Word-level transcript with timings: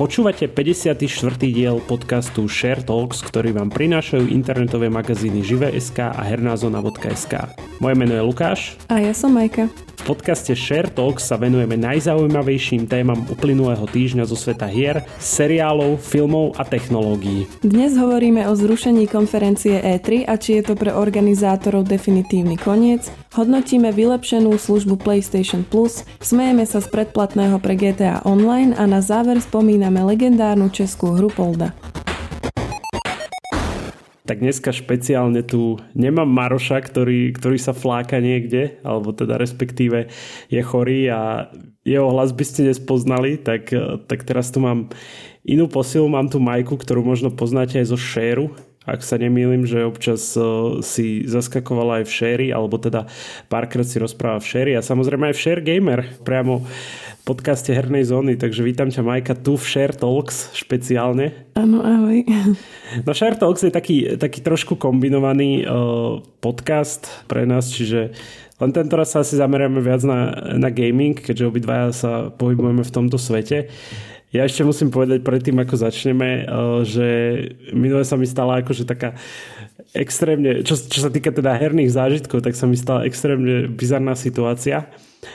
Počúvate 0.00 0.48
54. 0.48 0.96
diel 1.52 1.76
podcastu 1.84 2.48
Share 2.48 2.80
Talks, 2.80 3.20
ktorý 3.20 3.52
vám 3.52 3.68
prinášajú 3.68 4.32
internetové 4.32 4.88
magazíny 4.88 5.44
Žive.sk 5.44 6.16
a 6.16 6.24
hernázona.sk. 6.24 7.52
Moje 7.84 7.94
meno 8.00 8.16
je 8.16 8.24
Lukáš. 8.24 8.80
A 8.88 8.96
ja 8.96 9.12
som 9.12 9.36
Majka. 9.36 9.68
Podcaste 10.10 10.58
Share 10.58 10.90
Talks 10.90 11.30
sa 11.30 11.38
venujeme 11.38 11.78
najzaujímavejším 11.78 12.90
témam 12.90 13.30
uplynulého 13.30 13.86
týždňa 13.86 14.26
zo 14.26 14.34
sveta 14.34 14.66
hier, 14.66 15.06
seriálov, 15.22 16.02
filmov 16.02 16.58
a 16.58 16.66
technológií. 16.66 17.46
Dnes 17.62 17.94
hovoríme 17.94 18.42
o 18.50 18.52
zrušení 18.58 19.06
konferencie 19.06 19.78
E3 19.78 20.26
a 20.26 20.34
či 20.34 20.58
je 20.58 20.66
to 20.66 20.74
pre 20.74 20.90
organizátorov 20.90 21.86
definitívny 21.86 22.58
koniec, 22.58 23.06
hodnotíme 23.38 23.94
vylepšenú 23.94 24.50
službu 24.58 24.98
PlayStation 24.98 25.62
Plus, 25.62 26.02
smejeme 26.18 26.66
sa 26.66 26.82
z 26.82 26.90
predplatného 26.90 27.62
pre 27.62 27.78
GTA 27.78 28.26
Online 28.26 28.74
a 28.74 28.90
na 28.90 28.98
záver 28.98 29.38
spomíname 29.38 30.02
legendárnu 30.02 30.74
českú 30.74 31.14
hru 31.14 31.30
Polda 31.30 31.70
tak 34.28 34.44
dneska 34.44 34.70
špeciálne 34.70 35.40
tu 35.42 35.80
nemám 35.96 36.28
Maroša, 36.28 36.84
ktorý, 36.84 37.32
ktorý 37.32 37.56
sa 37.56 37.72
fláka 37.72 38.20
niekde, 38.20 38.78
alebo 38.84 39.16
teda 39.16 39.40
respektíve 39.40 40.12
je 40.52 40.60
chorý 40.60 41.08
a 41.08 41.48
jeho 41.82 42.12
hlas 42.12 42.36
by 42.36 42.44
ste 42.44 42.68
nespoznali, 42.68 43.40
tak, 43.40 43.72
tak 44.06 44.28
teraz 44.28 44.52
tu 44.52 44.60
mám 44.60 44.92
inú 45.42 45.66
posilu, 45.66 46.06
mám 46.06 46.28
tu 46.28 46.36
Majku, 46.36 46.76
ktorú 46.76 47.00
možno 47.00 47.32
poznáte 47.32 47.80
aj 47.80 47.90
zo 47.90 47.98
Shareu, 47.98 48.52
ak 48.88 49.04
sa 49.04 49.20
nemýlim, 49.20 49.68
že 49.68 49.84
občas 49.84 50.32
si 50.80 51.28
zaskakovala 51.28 52.00
aj 52.00 52.04
v 52.08 52.14
Sherry, 52.16 52.48
alebo 52.48 52.80
teda 52.80 53.04
párkrát 53.52 53.84
si 53.84 54.00
rozpráva 54.00 54.40
v 54.40 54.48
Sherry 54.48 54.72
a 54.72 54.80
samozrejme 54.80 55.28
aj 55.28 55.34
v 55.36 55.42
Share 55.44 55.60
Gamer, 55.60 56.00
priamo 56.24 56.64
podcaste 57.28 57.76
Hernej 57.76 58.08
zóny, 58.08 58.40
takže 58.40 58.64
vítam 58.64 58.88
ťa 58.88 59.04
Majka 59.04 59.36
tu 59.36 59.60
v 59.60 59.64
Share 59.68 59.92
Talks 59.92 60.56
špeciálne. 60.56 61.52
Áno, 61.54 61.84
ahoj. 61.84 62.24
No 63.06 63.14
Share 63.14 63.38
Talks 63.38 63.62
je 63.62 63.70
taký, 63.70 64.18
taký 64.18 64.42
trošku 64.42 64.74
kombinovaný 64.74 65.62
uh, 65.62 66.18
podcast 66.42 67.06
pre 67.30 67.46
nás, 67.46 67.70
čiže 67.70 68.10
len 68.60 68.70
tento 68.74 68.98
raz 68.98 69.14
sa 69.14 69.22
asi 69.22 69.38
zameriame 69.38 69.78
viac 69.78 70.02
na, 70.02 70.34
na 70.58 70.68
gaming, 70.74 71.16
keďže 71.16 71.48
obidvaja 71.48 71.88
sa 71.94 72.12
pohybujeme 72.34 72.82
v 72.82 72.92
tomto 72.92 73.16
svete. 73.16 73.70
Ja 74.30 74.46
ešte 74.46 74.62
musím 74.62 74.94
povedať 74.94 75.26
predtým, 75.26 75.58
ako 75.58 75.74
začneme, 75.74 76.46
uh, 76.46 76.86
že 76.86 77.08
minule 77.74 78.06
sa 78.06 78.14
mi 78.14 78.30
stala 78.30 78.62
akože 78.62 78.86
taká 78.86 79.18
extrémne, 79.90 80.62
čo, 80.62 80.78
čo 80.78 81.02
sa 81.02 81.10
týka 81.10 81.34
teda 81.34 81.50
herných 81.58 81.90
zážitkov, 81.90 82.46
tak 82.46 82.54
sa 82.54 82.70
mi 82.70 82.78
stala 82.78 83.06
extrémne 83.10 83.66
bizarná 83.66 84.14
situácia 84.14 84.86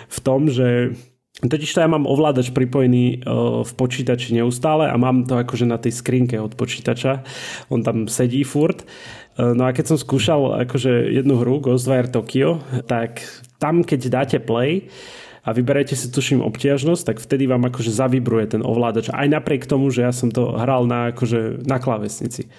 v 0.08 0.20
tom, 0.24 0.48
že 0.48 0.96
Totiž 1.36 1.76
to 1.76 1.84
ja 1.84 1.92
mám 1.92 2.08
ovládač 2.08 2.56
pripojený 2.56 3.28
v 3.68 3.72
počítači 3.76 4.40
neustále 4.40 4.88
a 4.88 4.96
mám 4.96 5.28
to 5.28 5.36
akože 5.36 5.68
na 5.68 5.76
tej 5.76 5.92
skrinke 5.92 6.40
od 6.40 6.56
počítača. 6.56 7.28
On 7.68 7.84
tam 7.84 8.08
sedí 8.08 8.48
furt. 8.48 8.88
No 9.36 9.68
a 9.68 9.76
keď 9.76 9.92
som 9.92 9.98
skúšal 10.00 10.64
akože 10.64 11.12
jednu 11.12 11.36
hru 11.36 11.60
Ghostwire 11.60 12.08
Tokyo, 12.08 12.64
tak 12.88 13.20
tam 13.60 13.84
keď 13.84 14.02
dáte 14.08 14.38
play, 14.40 14.88
a 15.46 15.50
vyberete 15.54 15.94
si 15.94 16.10
tuším 16.10 16.42
obťažnosť, 16.42 17.04
tak 17.06 17.18
vtedy 17.22 17.46
vám 17.46 17.70
akože 17.70 17.94
zavibruje 17.94 18.58
ten 18.58 18.66
ovládač. 18.66 19.14
Aj 19.14 19.30
napriek 19.30 19.70
tomu, 19.70 19.94
že 19.94 20.02
ja 20.02 20.12
som 20.12 20.34
to 20.34 20.58
hral 20.58 20.90
na, 20.90 21.14
akože, 21.14 21.62
na 21.70 21.78
klávesnici. 21.78 22.50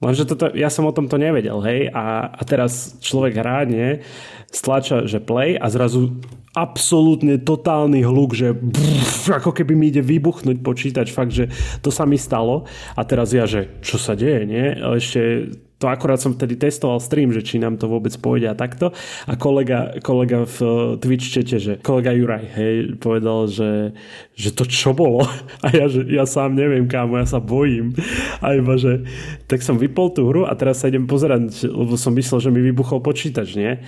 Lenže 0.00 0.24
toto, 0.24 0.48
ja 0.56 0.72
som 0.72 0.88
o 0.88 0.96
tomto 0.96 1.20
nevedel, 1.20 1.60
hej, 1.60 1.92
a, 1.92 2.32
a 2.32 2.40
teraz 2.48 2.96
človek 3.04 3.36
hrá, 3.36 3.68
nie, 3.68 4.00
stlača, 4.48 5.04
že 5.04 5.20
play 5.20 5.60
a 5.60 5.68
zrazu 5.68 6.16
absolútne 6.56 7.36
totálny 7.36 8.00
hluk, 8.02 8.32
že 8.32 8.56
brf, 8.56 9.28
ako 9.28 9.52
keby 9.52 9.76
mi 9.76 9.92
ide 9.92 10.00
vybuchnúť 10.00 10.64
počítač, 10.64 11.12
fakt, 11.12 11.36
že 11.36 11.52
to 11.84 11.92
sa 11.92 12.08
mi 12.08 12.16
stalo 12.16 12.64
a 12.96 13.04
teraz 13.04 13.36
ja, 13.36 13.44
že 13.44 13.76
čo 13.84 14.00
sa 14.00 14.16
deje, 14.16 14.48
nie? 14.48 14.72
Ešte 14.72 15.52
to 15.80 15.88
akorát 15.88 16.20
som 16.20 16.36
vtedy 16.36 16.60
testoval 16.60 17.00
stream, 17.00 17.32
že 17.32 17.40
či 17.40 17.56
nám 17.56 17.80
to 17.80 17.88
vôbec 17.88 18.12
pôjde 18.20 18.52
a 18.52 18.54
takto. 18.54 18.92
A 19.24 19.32
kolega, 19.40 19.96
kolega 20.04 20.44
v 20.44 20.58
eh, 20.60 20.72
Twitch 21.00 21.32
čete, 21.32 21.56
že 21.56 21.72
kolega 21.80 22.12
Juraj, 22.12 22.44
hej, 22.52 22.74
povedal, 23.00 23.48
že, 23.48 23.96
že 24.36 24.52
to 24.52 24.68
čo 24.68 24.92
bolo? 24.92 25.24
A 25.64 25.72
ja, 25.72 25.88
že 25.88 26.04
ja 26.12 26.28
sám 26.28 26.52
neviem, 26.52 26.84
kámo, 26.84 27.16
ja 27.16 27.24
sa 27.24 27.40
bojím. 27.40 27.96
A 28.44 28.52
iba, 28.52 28.76
že 28.76 29.08
tak 29.48 29.64
som 29.64 29.80
vypol 29.80 30.12
tú 30.12 30.28
hru 30.28 30.44
a 30.44 30.52
teraz 30.52 30.84
sa 30.84 30.92
idem 30.92 31.08
pozerať, 31.08 31.64
lebo 31.64 31.96
som 31.96 32.12
myslel, 32.12 32.38
že 32.44 32.50
mi 32.52 32.60
vybuchol 32.60 33.00
počítač, 33.00 33.56
nie? 33.56 33.80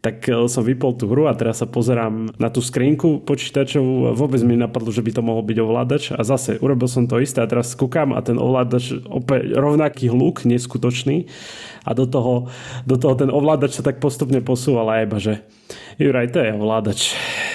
Tak 0.00 0.24
eh, 0.28 0.48
som 0.48 0.64
vypol 0.64 0.96
tú 0.96 1.06
hru 1.08 1.28
a 1.28 1.36
teraz 1.36 1.60
sa 1.60 1.68
pozerám 1.68 2.32
na 2.40 2.48
tú 2.48 2.64
skrinku 2.64 3.20
počítačovú. 3.22 4.16
Vôbec 4.16 4.40
mi 4.42 4.56
napadlo, 4.56 4.88
že 4.88 5.04
by 5.04 5.12
to 5.12 5.22
mohol 5.22 5.44
byť 5.44 5.58
ovládač 5.60 6.02
a 6.16 6.20
zase 6.24 6.56
urobil 6.58 6.88
som 6.88 7.04
to 7.04 7.20
isté 7.20 7.44
a 7.44 7.48
teraz 7.48 7.72
skúkam 7.76 8.16
a 8.16 8.20
ten 8.24 8.40
ovládač 8.40 8.96
opäť 9.06 9.52
rovnaký 9.52 10.08
hluk, 10.08 10.48
neskutočný 10.48 11.28
a 11.84 11.90
do 11.92 12.08
toho, 12.08 12.48
do 12.88 12.96
toho 12.96 13.14
ten 13.16 13.28
ovládač 13.28 13.80
sa 13.80 13.84
tak 13.84 14.00
postupne 14.00 14.40
posúval 14.40 14.88
a 14.88 15.04
iba, 15.04 15.20
že 15.20 15.44
Juraj, 16.00 16.32
to 16.32 16.40
je 16.40 16.50
ovládač. 16.56 17.00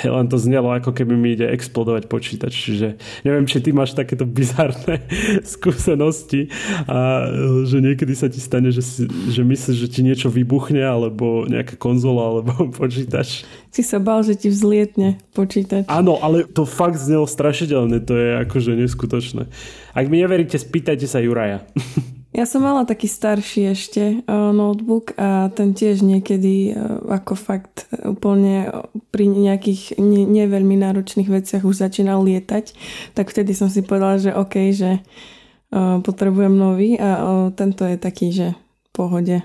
Len 0.06 0.30
to 0.30 0.38
znelo, 0.38 0.70
ako 0.70 0.94
keby 0.94 1.18
mi 1.18 1.34
ide 1.34 1.50
explodovať 1.50 2.06
počítač. 2.06 2.54
Čiže 2.54 2.88
neviem, 3.26 3.50
či 3.50 3.58
ty 3.58 3.74
máš 3.74 3.98
takéto 3.98 4.24
bizarné 4.24 5.02
skúsenosti 5.58 6.54
a 6.86 7.26
že 7.66 7.82
niekedy 7.82 8.14
sa 8.14 8.30
ti 8.30 8.38
stane, 8.38 8.70
že, 8.70 8.86
si, 8.86 9.10
že 9.10 9.42
myslíš, 9.42 9.78
že 9.82 9.90
ti 9.90 10.06
niečo 10.06 10.30
vybuchne 10.30 10.86
alebo 10.86 11.50
nejaká 11.50 11.74
konzola 11.76 12.35
alebo 12.42 12.68
počítač. 12.82 13.48
Si 13.72 13.84
sa 13.84 14.02
bal, 14.02 14.24
že 14.26 14.36
ti 14.36 14.52
vzlietne 14.52 15.20
počítač. 15.36 15.88
Áno, 15.88 16.20
ale 16.20 16.48
to 16.48 16.68
fakt 16.68 17.00
znelo 17.00 17.30
strašidelné. 17.30 18.04
To 18.08 18.14
je 18.16 18.30
akože 18.48 18.76
neskutočné. 18.76 19.48
Ak 19.96 20.06
mi 20.12 20.20
neveríte, 20.20 20.60
spýtajte 20.60 21.08
sa 21.08 21.24
Juraja. 21.24 21.64
Ja 22.36 22.44
som 22.44 22.68
mala 22.68 22.84
taký 22.84 23.08
starší 23.08 23.72
ešte 23.72 24.20
uh, 24.28 24.52
notebook 24.52 25.16
a 25.16 25.48
ten 25.56 25.72
tiež 25.72 26.04
niekedy 26.04 26.76
uh, 26.76 27.00
ako 27.08 27.32
fakt 27.32 27.88
úplne 28.04 28.68
pri 29.16 29.32
nejakých 29.32 29.96
ne, 29.96 30.28
neveľmi 30.28 30.76
náročných 30.76 31.32
veciach 31.32 31.64
už 31.64 31.88
začínal 31.88 32.20
lietať, 32.28 32.76
tak 33.16 33.32
vtedy 33.32 33.56
som 33.56 33.72
si 33.72 33.88
povedala, 33.88 34.20
že 34.20 34.36
OK, 34.36 34.76
že 34.76 35.00
uh, 35.00 36.04
potrebujem 36.04 36.52
nový 36.52 37.00
a 37.00 37.48
tento 37.56 37.88
je 37.88 37.96
taký, 37.96 38.36
že 38.36 38.52
v 38.52 38.88
pohode, 38.92 39.40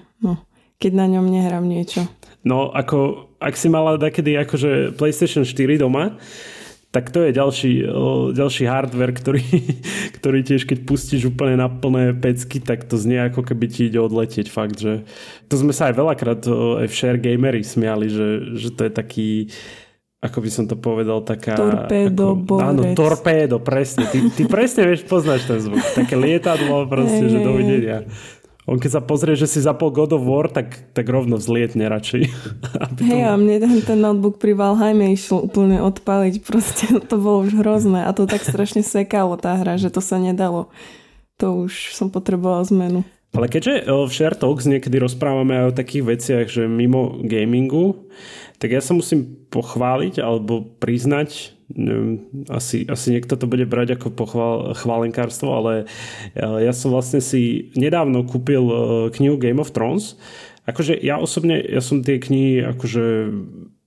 keď 0.80 0.92
na 0.96 1.06
ňom 1.06 1.28
nehrám 1.28 1.68
niečo. 1.68 2.08
No, 2.40 2.72
ako, 2.72 3.28
ak 3.36 3.54
si 3.54 3.68
mala 3.68 4.00
takedy 4.00 4.32
akože 4.40 4.96
PlayStation 4.96 5.44
4 5.44 5.76
doma, 5.76 6.16
tak 6.90 7.14
to 7.14 7.22
je 7.22 7.30
ďalší, 7.30 7.86
ďalší 8.34 8.64
hardware, 8.66 9.14
ktorý, 9.14 9.44
ktorý 10.18 10.40
tiež 10.42 10.66
keď 10.66 10.88
pustíš 10.88 11.30
úplne 11.30 11.60
na 11.60 11.70
plné 11.70 12.16
pecky, 12.16 12.58
tak 12.58 12.88
to 12.88 12.98
znie 12.98 13.22
ako 13.30 13.46
keby 13.46 13.70
ti 13.70 13.86
ide 13.86 14.00
odletieť 14.02 14.50
fakt, 14.50 14.80
že 14.80 15.06
to 15.46 15.54
sme 15.54 15.70
sa 15.70 15.92
aj 15.92 15.94
veľakrát 15.94 16.40
aj 16.82 16.86
v 16.88 16.96
Share 16.96 17.20
Gamery 17.20 17.62
smiali, 17.62 18.10
že, 18.10 18.58
že 18.58 18.68
to 18.74 18.88
je 18.88 18.92
taký 18.92 19.30
ako 20.20 20.44
by 20.44 20.50
som 20.52 20.68
to 20.68 20.76
povedal, 20.76 21.24
taká... 21.24 21.56
Torpédo, 21.56 22.36
ako, 22.44 22.60
Áno, 22.60 22.92
torpédo, 22.92 23.56
presne. 23.56 24.04
Ty, 24.04 24.28
ty 24.28 24.44
presne 24.44 24.84
vieš, 24.84 25.08
poznáš 25.08 25.48
ten 25.48 25.56
zvuk. 25.56 25.80
Také 25.96 26.12
lietadlo 26.12 26.84
proste, 26.92 27.24
hey, 27.24 27.32
že 27.32 27.38
dovidenia. 27.40 27.98
On 28.70 28.78
keď 28.78 28.90
sa 28.94 29.02
pozrie, 29.02 29.34
že 29.34 29.50
si 29.50 29.58
zapol 29.58 29.90
God 29.90 30.14
of 30.14 30.22
War, 30.22 30.46
tak, 30.46 30.94
tak 30.94 31.10
rovno 31.10 31.42
vzlietne 31.42 31.90
radšej. 31.90 32.22
Hej, 33.10 33.22
a 33.26 33.34
mne 33.34 33.58
ten, 33.58 33.82
ten 33.82 33.98
notebook 33.98 34.38
pri 34.38 34.54
Valheime 34.54 35.10
išiel 35.10 35.50
úplne 35.50 35.82
odpaliť. 35.82 36.34
Proste 36.46 36.86
to 37.10 37.18
bolo 37.18 37.50
už 37.50 37.58
hrozné. 37.58 38.06
A 38.06 38.14
to 38.14 38.30
tak 38.30 38.46
strašne 38.46 38.86
sekalo 38.86 39.34
tá 39.34 39.58
hra, 39.58 39.74
že 39.74 39.90
to 39.90 39.98
sa 39.98 40.22
nedalo. 40.22 40.70
To 41.42 41.66
už 41.66 41.98
som 41.98 42.14
potreboval 42.14 42.62
zmenu. 42.70 43.02
Ale 43.34 43.50
keďže 43.50 43.90
v 43.90 44.10
Share 44.10 44.38
Talks 44.38 44.70
niekedy 44.70 45.02
rozprávame 45.02 45.54
aj 45.58 45.66
o 45.70 45.78
takých 45.78 46.04
veciach, 46.06 46.46
že 46.46 46.70
mimo 46.70 47.18
gamingu, 47.26 48.06
tak 48.62 48.74
ja 48.74 48.82
sa 48.82 48.94
musím 48.94 49.50
pochváliť 49.50 50.22
alebo 50.22 50.62
priznať, 50.78 51.58
asi, 52.50 52.86
asi 52.86 53.06
niekto 53.14 53.38
to 53.38 53.46
bude 53.46 53.66
brať 53.66 53.98
ako 53.98 54.08
pochval, 54.10 54.54
chválenkárstvo, 54.74 55.48
ale 55.50 55.72
ja 56.36 56.72
som 56.74 56.90
vlastne 56.90 57.22
si 57.22 57.72
nedávno 57.78 58.26
kúpil 58.26 58.64
e, 58.66 58.74
knihu 59.14 59.38
Game 59.38 59.62
of 59.62 59.70
Thrones. 59.70 60.18
Akože 60.66 60.98
ja 60.98 61.18
osobne, 61.18 61.62
ja 61.62 61.82
som 61.82 62.02
tie 62.02 62.18
knihy 62.18 62.62
akože 62.74 63.30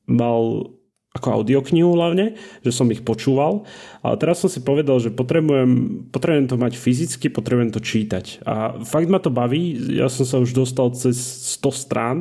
mal 0.07 0.71
ako 1.13 1.27
audioknihu 1.29 1.93
hlavne, 1.93 2.33
že 2.65 2.73
som 2.73 2.89
ich 2.89 3.05
počúval. 3.05 3.69
Ale 4.01 4.17
teraz 4.17 4.41
som 4.41 4.49
si 4.49 4.65
povedal, 4.65 4.97
že 4.97 5.13
potrebujem, 5.13 6.05
potrebujem 6.09 6.49
to 6.49 6.57
mať 6.57 6.73
fyzicky, 6.73 7.29
potrebujem 7.29 7.69
to 7.69 7.77
čítať. 7.77 8.41
A 8.49 8.81
fakt 8.81 9.13
ma 9.13 9.21
to 9.21 9.29
baví, 9.29 9.77
ja 9.93 10.09
som 10.09 10.25
sa 10.25 10.41
už 10.41 10.57
dostal 10.57 10.89
cez 10.97 11.15
100 11.61 11.69
strán 11.85 12.17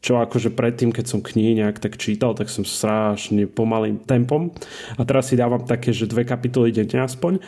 čo 0.00 0.20
akože 0.20 0.52
predtým, 0.52 0.92
keď 0.92 1.04
som 1.08 1.24
knihy 1.24 1.56
nejak 1.58 1.80
tak 1.80 1.96
čítal, 1.96 2.36
tak 2.36 2.52
som 2.52 2.68
strašne 2.68 3.48
pomalým 3.48 4.00
tempom 4.04 4.52
a 4.96 5.02
teraz 5.02 5.32
si 5.32 5.40
dávam 5.40 5.64
také, 5.64 5.90
že 5.90 6.10
dve 6.10 6.28
kapitoly 6.28 6.70
denne 6.70 7.04
aspoň. 7.04 7.40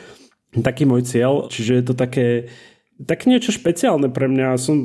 Taký 0.49 0.89
môj 0.89 1.05
cieľ, 1.05 1.53
čiže 1.53 1.73
je 1.77 1.85
to 1.85 1.95
také 1.95 2.49
tak 2.99 3.31
niečo 3.31 3.55
špeciálne 3.55 4.11
pre 4.11 4.27
mňa. 4.27 4.59
Som, 4.59 4.77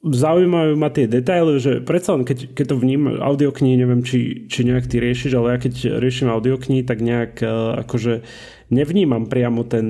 zaujímavé 0.00 0.72
ma 0.80 0.88
tie 0.88 1.04
detaily, 1.04 1.60
že 1.60 1.84
predsa 1.84 2.16
len 2.16 2.24
keď, 2.24 2.56
keď 2.56 2.64
to 2.72 2.80
vním 2.80 3.20
audioknihy, 3.20 3.76
neviem, 3.76 4.00
či, 4.00 4.48
či 4.48 4.64
nejak 4.64 4.88
ty 4.88 4.96
riešiš, 4.96 5.36
ale 5.36 5.46
ja 5.52 5.58
keď 5.60 6.00
riešim 6.00 6.32
audioknihy, 6.32 6.88
tak 6.88 7.04
nejak 7.04 7.44
uh, 7.44 7.76
akože 7.84 8.24
nevnímam 8.72 9.28
priamo 9.28 9.68
ten 9.68 9.86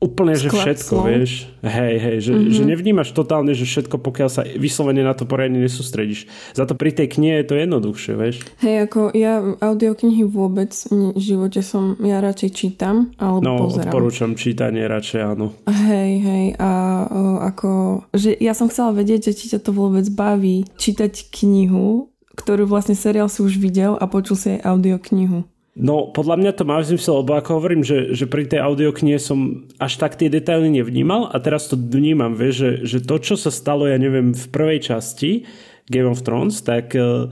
Úplne, 0.00 0.32
že 0.32 0.48
všetko, 0.48 0.94
vieš. 1.04 1.44
Hej, 1.60 1.94
hej, 2.00 2.16
že, 2.24 2.32
mm-hmm. 2.32 2.56
že 2.56 2.62
nevnímaš 2.64 3.12
totálne, 3.12 3.52
že 3.52 3.68
všetko, 3.68 4.00
pokiaľ 4.00 4.28
sa 4.32 4.48
vyslovene 4.48 5.04
na 5.04 5.12
to 5.12 5.28
poriadne 5.28 5.60
nesústredíš. 5.60 6.24
Za 6.56 6.64
to 6.64 6.72
pri 6.72 6.96
tej 6.96 7.20
knihe 7.20 7.44
je 7.44 7.46
to 7.52 7.54
jednoduchšie, 7.60 8.12
vieš. 8.16 8.40
Hej, 8.64 8.88
ako 8.88 9.12
ja 9.12 9.44
audioknihy 9.60 10.24
vôbec 10.24 10.72
v 10.88 11.20
živote 11.20 11.60
som, 11.60 12.00
ja 12.00 12.24
radšej 12.24 12.50
čítam, 12.56 13.12
alebo 13.20 13.44
no, 13.44 13.52
pozerám. 13.68 13.92
odporúčam 13.92 14.30
čítanie 14.40 14.88
radšej, 14.88 15.20
áno. 15.20 15.52
Hej, 15.68 16.12
hej, 16.24 16.46
a 16.56 16.70
o, 17.04 17.20
ako, 17.44 17.70
že 18.16 18.32
ja 18.40 18.56
som 18.56 18.72
chcela 18.72 18.96
vedieť, 18.96 19.28
že 19.28 19.36
či 19.36 19.44
ťa 19.52 19.60
to 19.68 19.76
vôbec 19.76 20.08
baví 20.16 20.64
čítať 20.80 21.28
knihu, 21.28 22.08
ktorú 22.40 22.64
vlastne 22.64 22.96
seriál 22.96 23.28
si 23.28 23.44
už 23.44 23.60
videl 23.60 24.00
a 24.00 24.08
počul 24.08 24.40
si 24.40 24.56
aj 24.56 24.64
audioknihu. 24.64 25.44
No, 25.78 26.10
podľa 26.10 26.36
mňa 26.42 26.52
to 26.58 26.64
má 26.66 26.82
zmysel, 26.82 27.22
lebo 27.22 27.38
ako 27.38 27.62
hovorím, 27.62 27.86
že, 27.86 28.10
že 28.10 28.26
pri 28.26 28.42
tej 28.42 28.58
audioknihe 28.58 29.22
som 29.22 29.70
až 29.78 30.02
tak 30.02 30.18
tie 30.18 30.26
detaily 30.26 30.66
nevnímal 30.66 31.30
a 31.30 31.38
teraz 31.38 31.70
to 31.70 31.78
vnímam, 31.78 32.34
vieš, 32.34 32.54
že, 32.58 32.70
že 32.82 32.98
to, 33.06 33.16
čo 33.22 33.38
sa 33.38 33.54
stalo, 33.54 33.86
ja 33.86 33.94
neviem, 33.94 34.34
v 34.34 34.46
prvej 34.50 34.90
časti 34.90 35.46
Game 35.86 36.10
of 36.10 36.26
Thrones, 36.26 36.58
tak 36.66 36.90
uh, 36.98 37.30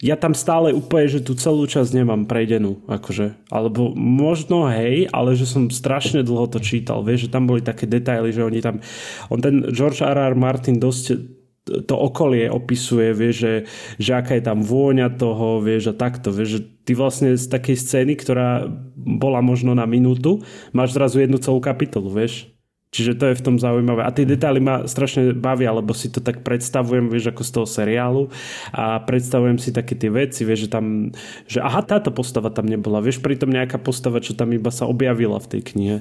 ja 0.00 0.16
tam 0.16 0.32
stále 0.32 0.72
úplne, 0.72 1.12
že 1.12 1.24
tú 1.24 1.36
celú 1.36 1.68
časť 1.68 1.92
nemám 1.92 2.24
prejdenú, 2.24 2.80
akože. 2.88 3.52
Alebo 3.52 3.92
možno 3.96 4.64
hej, 4.68 5.08
ale 5.12 5.36
že 5.36 5.44
som 5.44 5.68
strašne 5.68 6.24
dlho 6.24 6.48
to 6.48 6.64
čítal, 6.64 7.04
vieš, 7.04 7.28
že 7.28 7.32
tam 7.36 7.44
boli 7.44 7.60
také 7.60 7.84
detaily, 7.84 8.32
že 8.32 8.44
oni 8.44 8.64
tam, 8.64 8.80
on 9.28 9.44
ten 9.44 9.60
George 9.76 10.00
R. 10.00 10.16
R. 10.16 10.36
Martin 10.36 10.80
dosť 10.80 11.20
to 11.64 11.94
okolie 11.96 12.52
opisuje, 12.52 13.16
vieš, 13.16 13.36
že, 13.40 13.54
že 13.96 14.10
aká 14.12 14.36
je 14.36 14.44
tam 14.44 14.60
vôňa 14.60 15.16
toho, 15.16 15.64
vieš, 15.64 15.92
a 15.92 15.94
takto, 15.96 16.28
vieš, 16.28 16.48
že 16.48 16.60
ty 16.84 16.92
vlastne 16.92 17.32
z 17.40 17.46
takej 17.48 17.76
scény, 17.80 18.14
ktorá 18.20 18.68
bola 18.94 19.40
možno 19.40 19.72
na 19.72 19.88
minútu, 19.88 20.44
máš 20.76 20.92
zrazu 20.92 21.24
jednu 21.24 21.40
celú 21.40 21.64
kapitolu, 21.64 22.12
vieš. 22.12 22.52
Čiže 22.94 23.18
to 23.18 23.24
je 23.26 23.38
v 23.40 23.42
tom 23.42 23.56
zaujímavé. 23.58 24.06
A 24.06 24.14
tie 24.14 24.22
detaily 24.22 24.62
ma 24.62 24.86
strašne 24.86 25.34
bavia, 25.34 25.74
lebo 25.74 25.90
si 25.90 26.14
to 26.14 26.22
tak 26.22 26.46
predstavujem, 26.46 27.10
vieš, 27.10 27.34
ako 27.34 27.42
z 27.42 27.50
toho 27.50 27.66
seriálu 27.66 28.22
a 28.70 29.02
predstavujem 29.02 29.58
si 29.58 29.74
také 29.74 29.98
tie 29.98 30.14
veci, 30.14 30.46
vieš, 30.46 30.70
že 30.70 30.78
tam, 30.78 31.10
že 31.50 31.58
aha, 31.58 31.82
táto 31.82 32.14
postava 32.14 32.54
tam 32.54 32.70
nebola, 32.70 33.02
vieš, 33.02 33.18
pritom 33.18 33.50
nejaká 33.50 33.82
postava, 33.82 34.22
čo 34.22 34.38
tam 34.38 34.54
iba 34.54 34.70
sa 34.70 34.86
objavila 34.86 35.42
v 35.42 35.50
tej 35.50 35.62
knihe. 35.74 35.98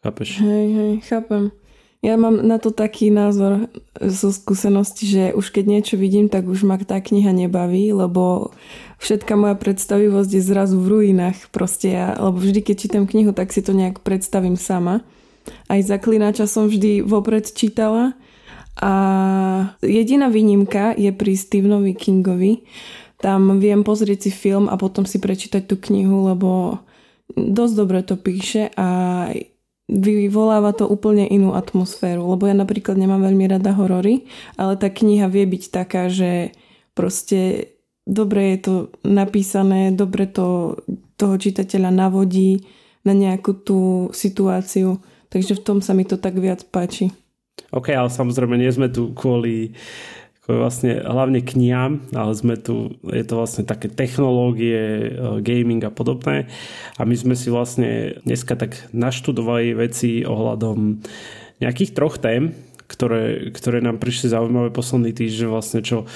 Chápeš? 0.00 0.40
Hej, 0.40 0.66
hej, 0.72 0.92
chápem. 1.04 1.52
Ja 2.02 2.18
mám 2.18 2.42
na 2.42 2.58
to 2.58 2.74
taký 2.74 3.14
názor 3.14 3.70
zo 3.94 4.34
skúsenosti, 4.34 5.06
že 5.06 5.24
už 5.38 5.54
keď 5.54 5.64
niečo 5.70 5.94
vidím, 5.94 6.26
tak 6.26 6.50
už 6.50 6.66
ma 6.66 6.74
tá 6.82 6.98
kniha 6.98 7.30
nebaví, 7.30 7.94
lebo 7.94 8.50
všetka 8.98 9.38
moja 9.38 9.54
predstavivosť 9.54 10.30
je 10.34 10.42
zrazu 10.42 10.82
v 10.82 10.90
ruinách 10.98 11.54
proste 11.54 11.94
ja, 11.94 12.18
lebo 12.18 12.42
vždy 12.42 12.58
keď 12.58 12.76
čítam 12.76 13.04
knihu, 13.06 13.30
tak 13.30 13.54
si 13.54 13.62
to 13.62 13.70
nejak 13.70 14.02
predstavím 14.02 14.58
sama. 14.58 15.06
Aj 15.70 15.78
zaklinača 15.78 16.50
som 16.50 16.66
vždy 16.66 17.06
vopred 17.06 17.46
čítala 17.54 18.18
a 18.82 18.92
jediná 19.78 20.26
výnimka 20.26 20.98
je 20.98 21.14
pri 21.14 21.38
Stevenovi 21.38 21.94
Kingovi. 21.94 22.66
Tam 23.22 23.62
viem 23.62 23.86
pozrieť 23.86 24.26
si 24.26 24.30
film 24.34 24.66
a 24.66 24.74
potom 24.74 25.06
si 25.06 25.22
prečítať 25.22 25.70
tú 25.70 25.78
knihu, 25.78 26.26
lebo 26.26 26.82
dosť 27.38 27.74
dobre 27.78 28.02
to 28.02 28.18
píše 28.18 28.74
a 28.74 29.30
vyvoláva 29.92 30.72
to 30.72 30.88
úplne 30.88 31.28
inú 31.28 31.52
atmosféru, 31.52 32.24
lebo 32.24 32.48
ja 32.48 32.56
napríklad 32.56 32.96
nemám 32.96 33.28
veľmi 33.28 33.44
rada 33.44 33.76
horory, 33.76 34.24
ale 34.56 34.80
tá 34.80 34.88
kniha 34.88 35.28
vie 35.28 35.44
byť 35.44 35.64
taká, 35.68 36.08
že 36.08 36.56
proste 36.96 37.72
dobre 38.08 38.56
je 38.56 38.58
to 38.64 38.74
napísané, 39.04 39.92
dobre 39.92 40.24
to 40.26 40.78
toho 41.20 41.36
čitateľa 41.36 41.92
navodí 41.92 42.64
na 43.04 43.12
nejakú 43.12 43.52
tú 43.62 43.80
situáciu, 44.16 44.98
takže 45.28 45.60
v 45.60 45.64
tom 45.64 45.78
sa 45.84 45.92
mi 45.92 46.08
to 46.08 46.16
tak 46.16 46.34
viac 46.40 46.64
páči. 46.72 47.12
OK, 47.72 47.92
ale 47.92 48.08
samozrejme 48.08 48.56
nie 48.56 48.72
sme 48.72 48.88
tu 48.88 49.12
kvôli 49.12 49.76
vlastne 50.50 50.98
hlavne 50.98 51.38
knihám, 51.38 52.10
ale 52.18 52.32
sme 52.34 52.58
tu, 52.58 52.98
je 53.06 53.22
to 53.22 53.38
vlastne 53.38 53.62
také 53.62 53.86
technológie, 53.86 55.06
e, 55.06 55.10
gaming 55.38 55.78
a 55.86 55.94
podobné. 55.94 56.50
A 56.98 57.06
my 57.06 57.14
sme 57.14 57.38
si 57.38 57.46
vlastne 57.46 58.18
dneska 58.26 58.58
tak 58.58 58.74
naštudovali 58.90 59.70
veci 59.78 60.26
ohľadom 60.26 60.98
nejakých 61.62 61.94
troch 61.94 62.18
tém, 62.18 62.58
ktoré, 62.90 63.54
ktoré 63.54 63.78
nám 63.78 64.02
prišli 64.02 64.34
zaujímavé 64.34 64.74
posledný 64.74 65.14
týždeň 65.14 65.46
vlastne, 65.46 65.78
čo, 65.78 66.10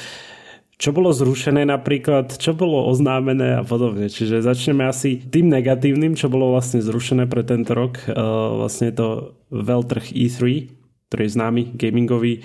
čo 0.74 0.90
bolo 0.90 1.14
zrušené 1.14 1.62
napríklad, 1.62 2.34
čo 2.34 2.50
bolo 2.50 2.82
oznámené 2.90 3.56
a 3.56 3.62
podobne. 3.62 4.10
Čiže 4.10 4.42
začneme 4.42 4.84
asi 4.84 5.22
tým 5.22 5.54
negatívnym, 5.54 6.18
čo 6.18 6.26
bolo 6.26 6.50
vlastne 6.50 6.82
zrušené 6.82 7.30
pre 7.30 7.46
tento 7.46 7.72
rok. 7.72 8.02
Uh, 8.10 8.58
vlastne 8.60 8.90
je 8.90 8.96
to 8.98 9.08
veľtrh 9.54 10.12
E3, 10.12 10.68
ktorý 11.06 11.22
je 11.22 11.36
známy 11.38 11.62
gamingový 11.78 12.42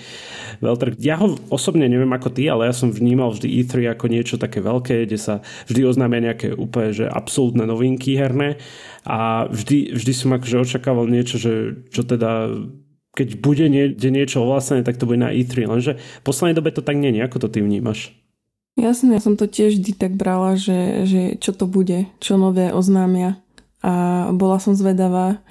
veľtrh. 0.62 0.94
Ja 1.02 1.18
ho 1.18 1.34
osobne 1.50 1.90
neviem 1.90 2.14
ako 2.14 2.30
ty, 2.30 2.46
ale 2.46 2.70
ja 2.70 2.74
som 2.74 2.94
vnímal 2.94 3.34
vždy 3.34 3.50
E3 3.58 3.90
ako 3.90 4.06
niečo 4.06 4.38
také 4.38 4.62
veľké, 4.62 5.02
kde 5.02 5.18
sa 5.18 5.42
vždy 5.66 5.82
oznámia 5.82 6.30
nejaké 6.30 6.54
úplne 6.54 6.94
že 6.94 7.10
absolútne 7.10 7.66
novinky 7.66 8.14
herné 8.14 8.62
a 9.02 9.50
vždy, 9.50 9.98
vždy 9.98 10.12
som 10.14 10.30
akože 10.38 10.62
očakával 10.62 11.10
niečo, 11.10 11.42
že 11.42 11.82
čo 11.90 12.06
teda 12.06 12.54
keď 13.12 13.28
bude 13.42 13.66
nie, 13.68 13.92
niečo 13.98 14.40
ovlásené, 14.46 14.86
tak 14.86 14.96
to 14.96 15.04
bude 15.04 15.20
na 15.20 15.34
E3, 15.34 15.68
lenže 15.68 15.98
v 15.98 16.22
poslednej 16.24 16.56
dobe 16.56 16.70
to 16.72 16.80
tak 16.80 16.96
nie. 16.96 17.12
Ako 17.20 17.42
to 17.42 17.50
ty 17.50 17.60
vnímaš? 17.60 18.14
Jasne, 18.78 19.12
ja 19.12 19.20
som 19.20 19.36
to 19.36 19.44
tiež 19.44 19.76
vždy 19.76 19.92
tak 19.92 20.16
brala, 20.16 20.56
že, 20.56 21.04
že 21.04 21.22
čo 21.36 21.52
to 21.52 21.68
bude, 21.68 22.08
čo 22.24 22.40
nové 22.40 22.72
oznámia 22.72 23.36
a 23.82 24.30
bola 24.32 24.56
som 24.62 24.72
zvedavá, 24.72 25.42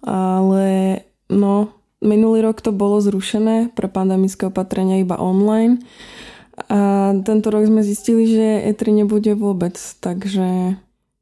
ale 0.00 1.02
no 1.28 1.79
Minulý 2.00 2.40
rok 2.40 2.64
to 2.64 2.72
bolo 2.72 2.96
zrušené 3.04 3.76
pre 3.76 3.84
pandemické 3.84 4.48
opatrenia 4.48 5.04
iba 5.04 5.20
online. 5.20 5.84
A 6.68 7.12
tento 7.24 7.52
rok 7.52 7.68
sme 7.68 7.84
zistili, 7.84 8.28
že 8.28 8.64
E3 8.72 9.04
nebude 9.04 9.32
vôbec, 9.36 9.76
takže 10.00 10.76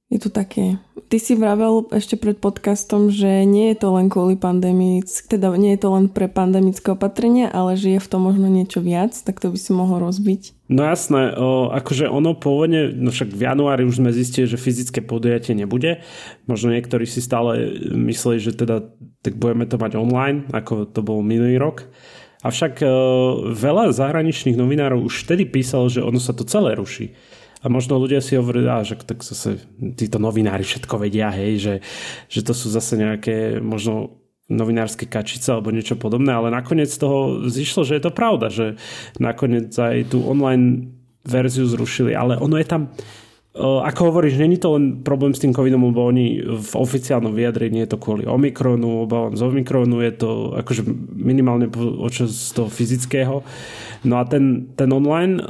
je 0.09 0.19
to 0.19 0.33
také. 0.33 0.81
Ty 1.09 1.17
si 1.21 1.37
vravel 1.37 1.89
ešte 1.93 2.21
pred 2.21 2.37
podcastom, 2.37 3.09
že 3.09 3.45
nie 3.45 3.73
je 3.73 3.77
to 3.81 3.97
len 3.97 4.13
kvôli 4.13 4.37
pandémii, 4.37 5.05
teda 5.05 5.53
nie 5.57 5.77
je 5.77 5.81
to 5.85 5.89
len 5.93 6.13
pre 6.13 6.29
pandemické 6.29 6.93
opatrenia, 6.93 7.49
ale 7.49 7.77
že 7.77 7.97
je 7.97 8.01
v 8.01 8.11
tom 8.13 8.25
možno 8.29 8.49
niečo 8.49 8.81
viac, 8.81 9.17
tak 9.17 9.41
to 9.41 9.53
by 9.53 9.57
si 9.61 9.73
mohol 9.73 10.01
rozbiť. 10.05 10.69
No 10.69 10.85
jasné, 10.85 11.33
o, 11.33 11.73
akože 11.73 12.09
ono 12.09 12.37
pôvodne, 12.37 12.93
no 12.93 13.09
však 13.09 13.33
v 13.33 13.41
januári 13.41 13.89
už 13.89 14.05
sme 14.05 14.13
zistili, 14.13 14.49
že 14.49 14.61
fyzické 14.61 15.01
podujatie 15.01 15.57
nebude. 15.57 16.05
Možno 16.45 16.73
niektorí 16.77 17.09
si 17.09 17.25
stále 17.25 17.73
mysleli, 17.89 18.41
že 18.41 18.53
teda 18.53 18.85
tak 19.25 19.37
budeme 19.37 19.65
to 19.65 19.81
mať 19.81 19.97
online, 19.97 20.45
ako 20.53 20.89
to 20.89 21.01
bol 21.01 21.25
minulý 21.25 21.57
rok. 21.57 21.89
Avšak 22.45 22.81
o, 22.81 22.89
veľa 23.53 23.97
zahraničných 23.97 24.57
novinárov 24.57 25.05
už 25.09 25.25
vtedy 25.25 25.49
písalo, 25.49 25.89
že 25.89 26.05
ono 26.05 26.21
sa 26.21 26.37
to 26.37 26.49
celé 26.49 26.77
ruší. 26.77 27.17
A 27.59 27.67
možno 27.67 27.99
ľudia 27.99 28.23
si 28.23 28.39
hovorili, 28.39 28.71
že 28.87 28.95
tak 29.03 29.27
zase 29.27 29.59
títo 29.99 30.23
novinári 30.23 30.63
všetko 30.63 30.95
vedia, 31.03 31.35
hej, 31.35 31.53
že, 31.59 31.75
že 32.31 32.41
to 32.47 32.55
sú 32.55 32.71
zase 32.71 32.95
nejaké 32.95 33.59
možno 33.59 34.23
novinárske 34.49 35.05
kačice 35.05 35.53
alebo 35.53 35.75
niečo 35.75 35.99
podobné, 35.99 36.33
ale 36.33 36.49
nakoniec 36.49 36.89
toho 36.89 37.45
zišlo, 37.51 37.85
že 37.85 38.01
je 38.01 38.03
to 38.09 38.13
pravda, 38.15 38.49
že 38.49 38.67
nakoniec 39.21 39.75
aj 39.77 40.09
tú 40.09 40.25
online 40.25 40.97
verziu 41.29 41.69
zrušili, 41.69 42.17
ale 42.17 42.41
ono 42.41 42.57
je 42.57 42.65
tam, 42.65 42.83
ako 43.59 44.15
hovoríš, 44.15 44.39
není 44.39 44.57
to 44.57 44.79
len 44.79 45.03
problém 45.05 45.35
s 45.35 45.43
tým 45.43 45.53
covidom, 45.53 45.85
lebo 45.91 46.09
oni 46.09 46.41
v 46.47 46.73
oficiálnom 46.79 47.35
vyjadrení 47.35 47.85
je 47.85 47.91
to 47.91 47.99
kvôli 48.01 48.25
Omikronu, 48.25 49.05
obávam 49.05 49.35
z 49.37 49.43
Omikronu, 49.45 50.01
je 50.01 50.13
to 50.15 50.31
akože 50.63 50.87
minimálne 51.13 51.67
z 52.31 52.49
toho 52.55 52.71
fyzického. 52.71 53.43
No 54.07 54.15
a 54.17 54.25
ten, 54.25 54.73
ten 54.79 54.89
online 54.95 55.43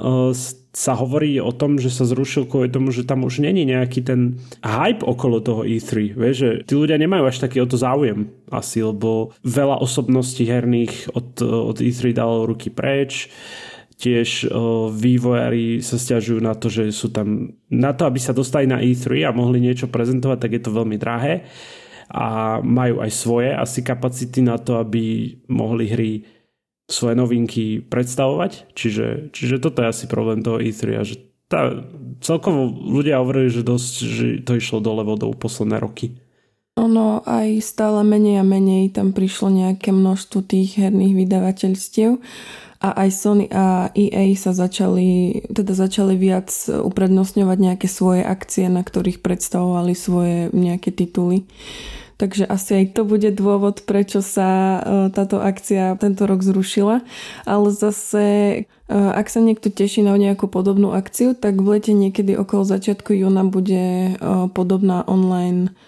sa 0.72 0.92
hovorí 0.92 1.40
o 1.40 1.48
tom, 1.48 1.80
že 1.80 1.88
sa 1.88 2.04
zrušil 2.04 2.44
kvôli 2.44 2.68
tomu, 2.68 2.92
že 2.92 3.08
tam 3.08 3.24
už 3.24 3.40
není 3.40 3.64
nejaký 3.64 4.04
ten 4.04 4.36
hype 4.60 5.00
okolo 5.00 5.40
toho 5.40 5.64
E3. 5.64 6.12
Vieš, 6.12 6.34
že 6.36 6.50
tí 6.68 6.74
ľudia 6.76 7.00
nemajú 7.00 7.24
až 7.24 7.40
taký 7.40 7.64
o 7.64 7.66
to 7.68 7.80
záujem 7.80 8.28
asi, 8.52 8.84
lebo 8.84 9.32
veľa 9.42 9.80
osobností 9.80 10.44
herných 10.44 11.16
od, 11.16 11.40
od 11.40 11.76
E3 11.80 12.12
dalo 12.12 12.44
ruky 12.44 12.68
preč. 12.68 13.32
Tiež 13.98 14.46
o, 14.46 14.92
vývojári 14.92 15.82
sa 15.82 15.98
stiažujú 15.98 16.38
na 16.38 16.54
to, 16.54 16.70
že 16.70 16.94
sú 16.94 17.10
tam 17.10 17.58
na 17.72 17.90
to, 17.96 18.06
aby 18.06 18.20
sa 18.22 18.36
dostali 18.36 18.68
na 18.68 18.78
E3 18.78 19.26
a 19.26 19.34
mohli 19.34 19.58
niečo 19.58 19.90
prezentovať, 19.90 20.38
tak 20.38 20.52
je 20.54 20.62
to 20.62 20.70
veľmi 20.70 20.94
drahé 21.00 21.48
a 22.08 22.58
majú 22.64 23.04
aj 23.04 23.10
svoje 23.12 23.52
asi 23.52 23.84
kapacity 23.84 24.40
na 24.40 24.56
to, 24.56 24.80
aby 24.80 25.36
mohli 25.52 25.84
hry 25.92 26.12
svoje 26.88 27.14
novinky 27.14 27.84
predstavovať. 27.84 28.72
Čiže, 28.72 29.30
čiže 29.30 29.60
toto 29.60 29.84
je 29.84 29.92
asi 29.92 30.04
problém 30.08 30.40
toho 30.40 30.56
E3 30.56 30.82
a 30.96 31.02
že 31.04 31.20
tá, 31.48 31.84
celkovo 32.24 32.68
ľudia 32.68 33.20
hovorili, 33.20 33.52
že 33.52 33.64
dosť, 33.64 33.92
že 34.04 34.26
to 34.44 34.56
išlo 34.56 34.80
dole 34.80 35.04
vodou 35.04 35.32
posledné 35.36 35.80
roky. 35.80 36.16
Ono 36.78 37.26
aj 37.26 37.58
stále 37.64 38.06
menej 38.06 38.40
a 38.40 38.44
menej 38.46 38.94
tam 38.94 39.10
prišlo 39.10 39.50
nejaké 39.50 39.90
množstvo 39.90 40.46
tých 40.46 40.78
herných 40.78 41.26
vydavateľstiev 41.26 42.22
a 42.78 42.88
aj 42.94 43.08
Sony 43.10 43.50
a 43.50 43.90
EA 43.90 44.30
sa 44.38 44.54
začali, 44.54 45.42
teda 45.50 45.74
začali 45.74 46.14
viac 46.14 46.46
uprednostňovať 46.70 47.58
nejaké 47.58 47.90
svoje 47.90 48.22
akcie, 48.22 48.70
na 48.70 48.86
ktorých 48.86 49.18
predstavovali 49.18 49.92
svoje 49.98 50.54
nejaké 50.54 50.94
tituly. 50.94 51.50
Takže 52.18 52.50
asi 52.50 52.82
aj 52.82 52.98
to 52.98 53.06
bude 53.06 53.30
dôvod, 53.30 53.86
prečo 53.86 54.26
sa 54.26 54.82
táto 55.14 55.38
akcia 55.38 55.94
tento 56.02 56.26
rok 56.26 56.42
zrušila. 56.42 57.06
Ale 57.46 57.70
zase, 57.70 58.26
ak 58.90 59.30
sa 59.30 59.38
niekto 59.38 59.70
teší 59.70 60.02
na 60.02 60.18
nejakú 60.18 60.50
podobnú 60.50 60.90
akciu, 60.90 61.38
tak 61.38 61.62
v 61.62 61.78
lete 61.78 61.94
niekedy 61.94 62.34
okolo 62.34 62.66
začiatku 62.66 63.14
júna 63.14 63.46
bude 63.46 64.18
podobná 64.50 65.06
online 65.06 65.78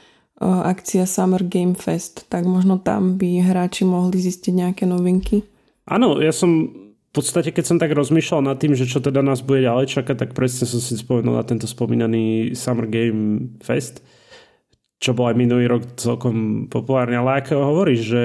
akcia 0.41 1.05
Summer 1.05 1.43
Game 1.43 1.75
Fest, 1.75 2.31
tak 2.31 2.47
možno 2.47 2.79
tam 2.79 3.19
by 3.19 3.51
hráči 3.51 3.83
mohli 3.83 4.23
zistiť 4.23 4.55
nejaké 4.55 4.87
novinky. 4.87 5.43
Áno, 5.91 6.23
ja 6.23 6.31
som 6.31 6.71
v 7.11 7.13
podstate, 7.13 7.51
keď 7.51 7.65
som 7.67 7.83
tak 7.83 7.91
rozmýšľal 7.91 8.47
nad 8.47 8.57
tým, 8.57 8.79
že 8.79 8.87
čo 8.87 9.03
teda 9.03 9.19
nás 9.19 9.43
bude 9.43 9.67
ďalej 9.67 9.99
čakať, 9.99 10.15
tak 10.15 10.31
presne 10.39 10.63
som 10.63 10.79
si 10.79 10.95
spomenul 10.95 11.35
na 11.35 11.43
tento 11.43 11.67
spomínaný 11.67 12.55
Summer 12.55 12.87
Game 12.87 13.59
Fest, 13.59 14.01
čo 15.01 15.17
bol 15.17 15.33
aj 15.33 15.37
minulý 15.41 15.65
rok 15.65 15.97
celkom 15.97 16.69
populárne. 16.69 17.17
Ale 17.17 17.41
ako 17.41 17.57
hovoríš, 17.57 18.01
že 18.05 18.23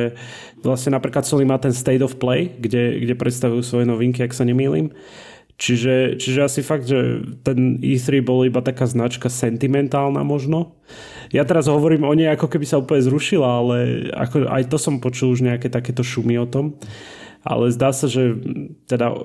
vlastne 0.59 0.91
napríklad 0.91 1.23
Sony 1.23 1.47
má 1.47 1.55
ten 1.55 1.71
State 1.71 2.03
of 2.03 2.19
Play, 2.19 2.51
kde, 2.51 2.99
kde 2.99 3.15
predstavujú 3.15 3.63
svoje 3.63 3.87
novinky, 3.87 4.19
ak 4.21 4.35
sa 4.35 4.43
nemýlim. 4.43 4.91
Čiže, 5.55 6.19
čiže 6.19 6.43
asi 6.43 6.59
fakt, 6.59 6.83
že 6.83 7.23
ten 7.47 7.79
E3 7.79 8.19
bol 8.19 8.43
iba 8.43 8.59
taká 8.59 8.83
značka 8.83 9.31
sentimentálna 9.31 10.19
možno. 10.27 10.75
Ja 11.31 11.47
teraz 11.47 11.71
hovorím 11.71 12.03
o 12.03 12.11
nej, 12.11 12.27
ako 12.27 12.51
keby 12.51 12.67
sa 12.67 12.83
úplne 12.83 13.07
zrušila, 13.07 13.63
ale 13.63 13.75
ako, 14.11 14.51
aj 14.51 14.67
to 14.67 14.75
som 14.75 14.99
počul 14.99 15.31
už 15.31 15.47
nejaké 15.47 15.71
takéto 15.71 16.03
šumy 16.03 16.35
o 16.43 16.43
tom. 16.43 16.75
Ale 17.47 17.71
zdá 17.71 17.95
sa, 17.95 18.11
že 18.11 18.35
teda 18.91 19.15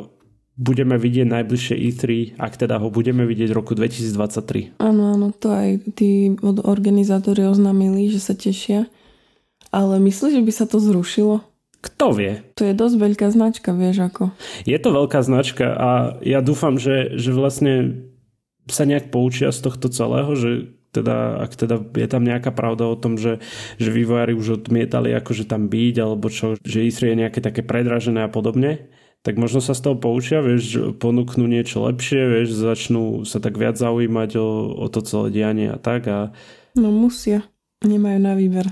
budeme 0.61 1.01
vidieť 1.01 1.25
najbližšie 1.25 1.75
E3, 1.89 2.03
ak 2.37 2.61
teda 2.61 2.77
ho 2.77 2.93
budeme 2.93 3.25
vidieť 3.25 3.49
v 3.49 3.57
roku 3.57 3.73
2023. 3.73 4.77
Áno, 4.77 5.17
áno, 5.17 5.33
to 5.33 5.49
aj 5.49 5.97
tí 5.97 6.37
organizátori 6.45 7.49
oznámili, 7.49 8.13
že 8.13 8.21
sa 8.21 8.37
tešia. 8.37 8.85
Ale 9.73 9.97
myslíš, 9.97 10.37
že 10.37 10.45
by 10.45 10.53
sa 10.53 10.69
to 10.69 10.77
zrušilo? 10.77 11.41
Kto 11.81 12.13
vie? 12.13 12.45
To 12.61 12.69
je 12.69 12.77
dosť 12.77 12.97
veľká 13.01 13.27
značka, 13.33 13.73
vieš 13.73 14.05
ako. 14.05 14.37
Je 14.69 14.77
to 14.77 14.93
veľká 14.93 15.25
značka 15.25 15.73
a 15.73 15.91
ja 16.21 16.45
dúfam, 16.45 16.77
že, 16.77 17.17
že 17.17 17.33
vlastne 17.33 18.05
sa 18.69 18.85
nejak 18.85 19.09
poučia 19.09 19.49
z 19.49 19.65
tohto 19.65 19.89
celého, 19.89 20.37
že 20.37 20.77
teda, 20.93 21.41
ak 21.41 21.57
teda 21.57 21.81
je 21.97 22.09
tam 22.11 22.27
nejaká 22.27 22.53
pravda 22.53 22.85
o 22.85 22.99
tom, 22.99 23.17
že, 23.17 23.41
že 23.81 23.95
vývojári 23.95 24.37
už 24.37 24.61
odmietali 24.61 25.15
akože 25.17 25.49
tam 25.49 25.73
byť, 25.73 25.95
alebo 26.03 26.29
čo, 26.29 26.59
že 26.61 26.85
Isri 26.85 27.15
je 27.15 27.21
nejaké 27.25 27.41
také 27.41 27.65
predražené 27.65 28.27
a 28.27 28.31
podobne, 28.31 28.91
tak 29.21 29.37
možno 29.37 29.61
sa 29.61 29.77
z 29.77 29.85
toho 29.85 29.97
poučia, 30.01 30.41
vieš, 30.41 30.97
ponúknú 30.97 31.45
niečo 31.45 31.85
lepšie, 31.85 32.41
vieš, 32.41 32.57
začnú 32.57 33.29
sa 33.29 33.37
tak 33.37 33.61
viac 33.61 33.77
zaujímať 33.77 34.31
o, 34.41 34.49
o 34.81 34.87
to 34.89 35.05
celé 35.05 35.29
dianie 35.29 35.69
a 35.69 35.77
tak. 35.77 36.09
A... 36.09 36.33
No 36.73 36.89
musia, 36.89 37.45
nemajú 37.85 38.19
na 38.21 38.33
výber. 38.33 38.67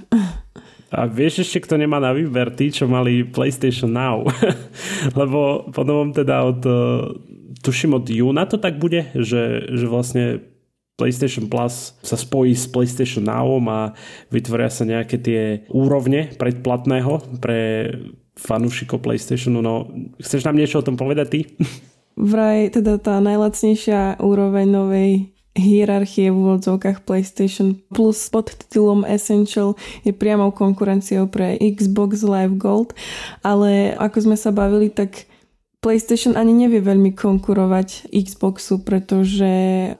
A 0.89 1.05
vieš 1.05 1.45
ešte, 1.45 1.69
kto 1.69 1.77
nemá 1.77 2.01
na 2.01 2.17
výber? 2.17 2.49
Tí, 2.49 2.73
čo 2.73 2.89
mali 2.89 3.21
PlayStation 3.29 3.93
Now. 3.93 4.25
Lebo 5.21 5.69
po 5.69 5.85
novom 5.85 6.17
teda 6.17 6.49
od, 6.49 6.65
e, 6.65 6.81
tuším 7.61 8.01
od 8.01 8.09
júna 8.09 8.49
to 8.49 8.57
tak 8.57 8.81
bude, 8.81 9.13
že, 9.13 9.69
že 9.69 9.85
vlastne 9.85 10.41
PlayStation 10.97 11.47
Plus 11.47 11.93
sa 12.01 12.17
spojí 12.17 12.57
s 12.57 12.65
PlayStation 12.67 13.29
Now 13.29 13.61
a 13.69 13.93
vytvoria 14.33 14.73
sa 14.73 14.89
nejaké 14.89 15.21
tie 15.21 15.69
úrovne 15.69 16.33
predplatného 16.41 17.39
pre 17.39 17.93
fanúšikov 18.39 19.03
PlayStationu. 19.03 19.59
No, 19.59 19.91
chceš 20.23 20.47
nám 20.47 20.57
niečo 20.57 20.79
o 20.79 20.87
tom 20.87 20.95
povedať 20.95 21.27
ty? 21.29 21.41
Vraj 22.19 22.75
teda 22.75 22.99
tá 22.99 23.23
najlacnejšia 23.23 24.19
úroveň 24.19 24.67
novej 24.67 25.11
hierarchie 25.59 26.31
v 26.31 26.39
úvodzovkách 26.39 27.03
PlayStation 27.03 27.79
Plus 27.91 28.31
pod 28.31 28.55
titulom 28.55 29.03
Essential 29.05 29.75
je 30.07 30.15
priamou 30.15 30.55
konkurenciou 30.55 31.27
pre 31.27 31.59
Xbox 31.59 32.23
Live 32.23 32.57
Gold, 32.57 32.95
ale 33.43 33.93
ako 33.99 34.31
sme 34.31 34.37
sa 34.39 34.55
bavili, 34.55 34.89
tak 34.89 35.28
PlayStation 35.79 36.35
ani 36.35 36.67
nevie 36.67 36.83
veľmi 36.83 37.15
konkurovať 37.15 38.11
Xboxu, 38.11 38.83
pretože 38.83 39.47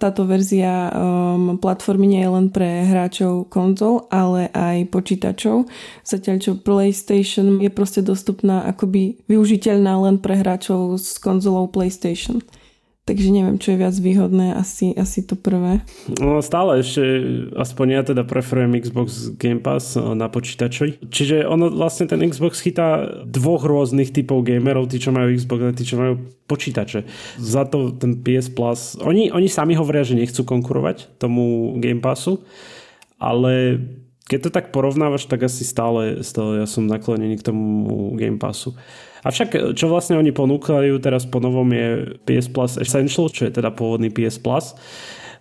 táto 0.03 0.27
verzia 0.27 0.91
um, 0.91 1.55
platformy 1.55 2.11
nie 2.11 2.27
je 2.27 2.35
len 2.35 2.47
pre 2.51 2.83
hráčov 2.83 3.47
konzol, 3.47 4.11
ale 4.11 4.51
aj 4.51 4.91
počítačov. 4.91 5.71
Zatiaľ 6.03 6.37
čo 6.43 6.53
PlayStation 6.59 7.63
je 7.63 7.71
proste 7.71 8.03
dostupná 8.03 8.67
akoby 8.67 9.23
využiteľná 9.31 10.03
len 10.03 10.19
pre 10.19 10.43
hráčov 10.43 10.99
s 10.99 11.15
konzolou 11.23 11.71
PlayStation. 11.71 12.43
Takže 13.09 13.33
neviem, 13.33 13.57
čo 13.57 13.73
je 13.73 13.81
viac 13.81 13.97
výhodné, 13.97 14.53
asi, 14.53 14.93
asi 14.93 15.25
to 15.25 15.33
prvé. 15.33 15.81
No 16.21 16.45
stále 16.45 16.85
ešte, 16.85 17.01
aspoň 17.57 17.87
ja 17.89 18.03
teda 18.05 18.21
preferujem 18.29 18.77
Xbox 18.85 19.33
Game 19.41 19.65
Pass 19.65 19.97
eh, 19.97 20.05
na 20.13 20.29
počítači. 20.29 21.01
Čiže 21.09 21.49
ono 21.49 21.73
vlastne 21.73 22.05
ten 22.05 22.21
Xbox 22.29 22.61
chytá 22.61 23.25
dvoch 23.25 23.65
rôznych 23.65 24.13
typov 24.13 24.45
gamerov, 24.45 24.93
tí 24.93 25.01
čo 25.01 25.09
majú 25.09 25.33
Xbox 25.33 25.61
a 25.65 25.73
tí 25.73 25.89
čo 25.89 25.97
majú 25.97 26.21
počítače. 26.45 27.09
Za 27.41 27.65
to 27.65 27.97
ten 27.97 28.21
PS 28.21 28.53
Plus, 28.53 29.01
oni, 29.01 29.33
oni 29.33 29.49
sami 29.49 29.73
hovoria, 29.73 30.05
že 30.05 30.13
nechcú 30.13 30.45
konkurovať 30.45 31.17
tomu 31.17 31.73
Game 31.81 32.05
Passu, 32.05 32.45
ale 33.17 33.81
keď 34.29 34.39
to 34.45 34.51
tak 34.53 34.69
porovnávaš, 34.69 35.25
tak 35.25 35.49
asi 35.49 35.65
stále, 35.65 36.21
stále 36.21 36.61
ja 36.61 36.69
som 36.69 36.85
naklonený 36.85 37.41
k 37.41 37.47
tomu 37.49 38.13
Game 38.21 38.37
Passu. 38.37 38.77
Avšak 39.27 39.75
čo 39.75 39.87
vlastne 39.91 40.19
oni 40.21 40.31
ponúkajú 40.31 41.01
teraz 41.03 41.27
po 41.27 41.43
novom 41.43 41.67
je 41.73 42.19
PS 42.29 42.49
Plus 42.53 42.79
Essential, 42.79 43.27
čo 43.33 43.49
je 43.49 43.53
teda 43.55 43.75
pôvodný 43.75 44.13
PS 44.13 44.39
Plus. 44.39 44.75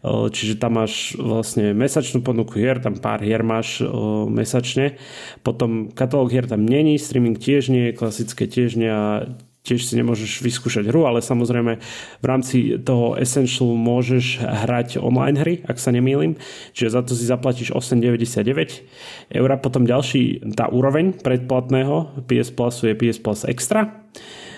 Čiže 0.08 0.62
tam 0.62 0.78
máš 0.78 1.18
vlastne 1.18 1.74
mesačnú 1.74 2.22
ponuku 2.22 2.62
hier, 2.62 2.78
tam 2.78 3.02
pár 3.02 3.20
hier 3.26 3.42
máš 3.42 3.82
mesačne. 4.30 4.96
Potom 5.42 5.90
katalóg 5.90 6.30
hier 6.30 6.46
tam 6.46 6.64
není, 6.70 7.02
streaming 7.02 7.36
tiež 7.36 7.74
nie, 7.74 7.98
klasické 7.98 8.46
tiež 8.46 8.78
nie 8.78 8.94
a 8.94 9.26
tiež 9.68 9.84
si 9.84 10.00
nemôžeš 10.00 10.40
vyskúšať 10.40 10.88
hru, 10.88 11.04
ale 11.04 11.20
samozrejme 11.20 11.84
v 12.24 12.26
rámci 12.26 12.80
toho 12.80 13.20
Essential 13.20 13.76
môžeš 13.76 14.40
hrať 14.40 15.04
online 15.04 15.38
hry, 15.44 15.54
ak 15.68 15.76
sa 15.76 15.92
nemýlim, 15.92 16.40
čiže 16.72 16.96
za 16.96 17.02
to 17.04 17.12
si 17.12 17.28
zaplatíš 17.28 17.76
8,99 17.76 19.36
eur. 19.36 19.50
Potom 19.60 19.84
ďalší, 19.84 20.56
tá 20.56 20.72
úroveň 20.72 21.20
predplatného 21.20 22.24
PS 22.32 22.56
Plusu 22.56 22.88
je 22.88 22.96
PS 22.96 23.20
Plus 23.20 23.44
Extra. 23.44 24.08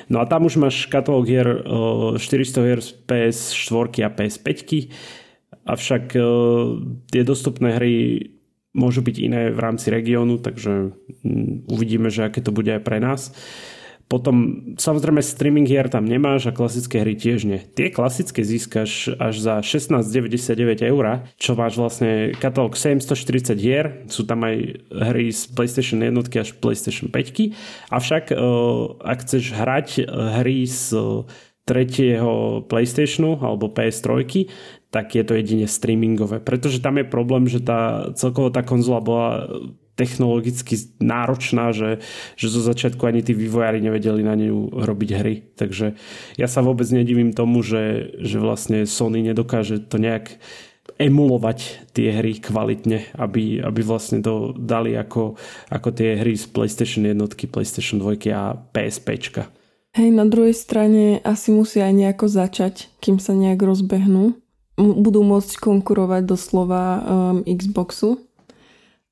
No 0.09 0.21
a 0.21 0.29
tam 0.29 0.45
už 0.45 0.61
máš 0.61 0.85
katalóg 0.89 1.25
hier 1.29 1.45
400 2.17 2.65
hier 2.65 2.81
z 2.81 2.89
PS4 3.05 4.05
a 4.05 4.09
PS5, 4.09 4.89
avšak 5.69 6.03
tie 7.13 7.21
dostupné 7.21 7.77
hry 7.77 7.93
môžu 8.73 9.01
byť 9.01 9.15
iné 9.21 9.41
v 9.49 9.59
rámci 9.59 9.89
regiónu, 9.89 10.37
takže 10.41 10.93
mm, 11.25 11.69
uvidíme, 11.69 12.13
že 12.13 12.29
aké 12.29 12.41
to 12.41 12.53
bude 12.53 12.69
aj 12.69 12.81
pre 12.85 13.01
nás. 13.01 13.33
Potom 14.09 14.65
samozrejme 14.73 15.21
streaming 15.21 15.69
hier 15.69 15.85
tam 15.85 16.09
nemáš 16.09 16.49
a 16.49 16.55
klasické 16.57 17.05
hry 17.05 17.13
tiež 17.13 17.45
nie. 17.45 17.61
Tie 17.61 17.93
klasické 17.93 18.41
získaš 18.41 19.13
až 19.21 19.35
za 19.37 19.61
16,99 19.61 20.81
eur, 20.81 21.29
čo 21.37 21.53
máš 21.53 21.77
vlastne 21.77 22.33
katalóg 22.33 22.73
740 22.73 23.53
hier, 23.61 24.01
sú 24.09 24.25
tam 24.25 24.49
aj 24.49 24.81
hry 24.89 25.29
z 25.29 25.53
PlayStation 25.53 26.01
1 26.01 26.25
až 26.41 26.57
PlayStation 26.57 27.13
5. 27.13 27.53
Avšak 27.93 28.33
e, 28.33 28.35
ak 28.97 29.17
chceš 29.29 29.43
hrať 29.53 29.87
e, 30.01 30.03
hry 30.41 30.65
z 30.65 30.97
tretieho 31.69 32.65
PlayStationu 32.65 33.37
alebo 33.45 33.69
PS3, 33.69 34.25
tak 34.89 35.13
je 35.13 35.21
to 35.21 35.37
jedine 35.37 35.69
streamingové. 35.69 36.41
Pretože 36.41 36.81
tam 36.81 36.97
je 36.97 37.05
problém, 37.05 37.45
že 37.45 37.61
tá 37.61 38.09
celkovo 38.17 38.49
tá 38.49 38.65
konzola 38.65 39.05
bola 39.05 39.45
technologicky 39.99 40.79
náročná, 41.03 41.75
že, 41.75 41.99
že 42.39 42.47
zo 42.47 42.63
začiatku 42.63 43.03
ani 43.03 43.19
tí 43.19 43.35
vývojári 43.35 43.83
nevedeli 43.83 44.23
na 44.23 44.39
ňu 44.39 44.79
robiť 44.79 45.09
hry. 45.19 45.35
Takže 45.59 45.99
ja 46.39 46.47
sa 46.47 46.63
vôbec 46.63 46.87
nedivím 46.87 47.35
tomu, 47.35 47.59
že, 47.59 48.15
že 48.23 48.39
vlastne 48.39 48.87
Sony 48.87 49.19
nedokáže 49.19 49.83
to 49.83 49.99
nejak 49.99 50.39
emulovať 50.99 51.91
tie 51.93 52.15
hry 52.15 52.39
kvalitne, 52.39 53.11
aby, 53.19 53.61
aby 53.61 53.81
vlastne 53.83 54.23
to 54.23 54.55
dali 54.55 54.95
ako, 54.97 55.37
ako 55.69 55.89
tie 55.93 56.17
hry 56.17 56.33
z 56.33 56.49
PlayStation 56.49 57.05
1, 57.05 57.19
PlayStation 57.51 58.01
2 58.01 58.31
a 58.33 58.55
PSP. 58.55 59.19
Hej, 59.95 60.09
na 60.13 60.25
druhej 60.25 60.53
strane 60.53 61.17
asi 61.25 61.49
musia 61.49 61.89
aj 61.89 61.93
nejako 61.93 62.25
začať, 62.29 62.89
kým 63.01 63.17
sa 63.17 63.33
nejak 63.33 63.59
rozbehnú. 63.61 64.37
Budú 64.79 65.25
môcť 65.27 65.59
konkurovať 65.59 66.23
doslova 66.23 66.83
um, 66.95 67.01
Xboxu, 67.43 68.28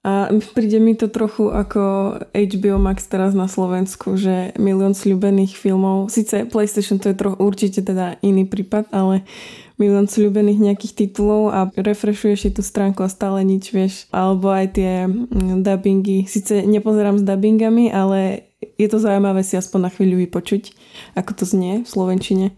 a 0.07 0.31
príde 0.55 0.79
mi 0.79 0.95
to 0.95 1.11
trochu 1.11 1.51
ako 1.51 2.15
HBO 2.31 2.79
Max 2.79 3.11
teraz 3.11 3.35
na 3.35 3.51
Slovensku, 3.51 4.15
že 4.15 4.55
milión 4.55 4.95
sľubených 4.95 5.59
filmov, 5.59 6.07
síce 6.07 6.47
PlayStation 6.47 6.95
to 6.95 7.11
je 7.11 7.19
trochu 7.19 7.35
určite 7.43 7.83
teda 7.83 8.15
iný 8.23 8.47
prípad, 8.47 8.87
ale 8.95 9.27
milión 9.75 10.07
sľubených 10.07 10.63
nejakých 10.63 10.93
titulov 10.95 11.51
a 11.51 11.67
refreshuješ 11.75 12.39
si 12.39 12.49
tú 12.55 12.63
stránku 12.63 13.03
a 13.03 13.11
stále 13.11 13.43
nič 13.43 13.75
vieš. 13.75 14.07
Alebo 14.15 14.47
aj 14.47 14.79
tie 14.79 15.11
mm, 15.11 15.67
dubbingy. 15.67 16.23
Síce 16.23 16.63
nepozerám 16.63 17.19
s 17.19 17.27
dubbingami, 17.27 17.91
ale 17.91 18.47
je 18.79 18.87
to 18.87 19.03
zaujímavé 19.03 19.43
si 19.43 19.59
aspoň 19.59 19.79
na 19.85 19.89
chvíľu 19.91 20.23
vypočuť, 20.23 20.71
ako 21.19 21.31
to 21.35 21.43
znie 21.43 21.83
v 21.83 21.87
Slovenčine. 21.87 22.55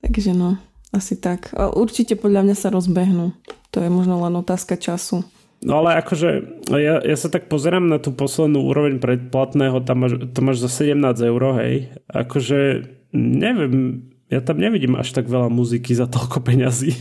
Takže 0.00 0.32
no, 0.32 0.56
asi 0.96 1.12
tak. 1.20 1.52
Určite 1.54 2.16
podľa 2.16 2.48
mňa 2.48 2.56
sa 2.56 2.72
rozbehnú. 2.72 3.36
To 3.70 3.84
je 3.84 3.90
možno 3.92 4.16
len 4.24 4.32
otázka 4.40 4.80
času. 4.80 5.28
No 5.60 5.84
ale 5.84 6.00
akože 6.00 6.28
ja, 6.72 7.04
ja 7.04 7.16
sa 7.20 7.28
tak 7.28 7.52
pozerám 7.52 7.84
na 7.84 8.00
tú 8.00 8.16
poslednú 8.16 8.64
úroveň 8.64 8.96
predplatného, 8.96 9.84
tam 9.84 10.08
máš, 10.08 10.16
to 10.32 10.40
máš 10.40 10.64
za 10.64 10.88
17 10.88 11.04
eur, 11.20 11.42
hej. 11.60 11.92
Akože 12.08 12.88
neviem, 13.12 14.08
ja 14.32 14.40
tam 14.40 14.56
nevidím 14.56 14.96
až 14.96 15.12
tak 15.12 15.28
veľa 15.28 15.52
muziky 15.52 15.92
za 15.92 16.08
toľko 16.08 16.40
peňazí. 16.40 16.96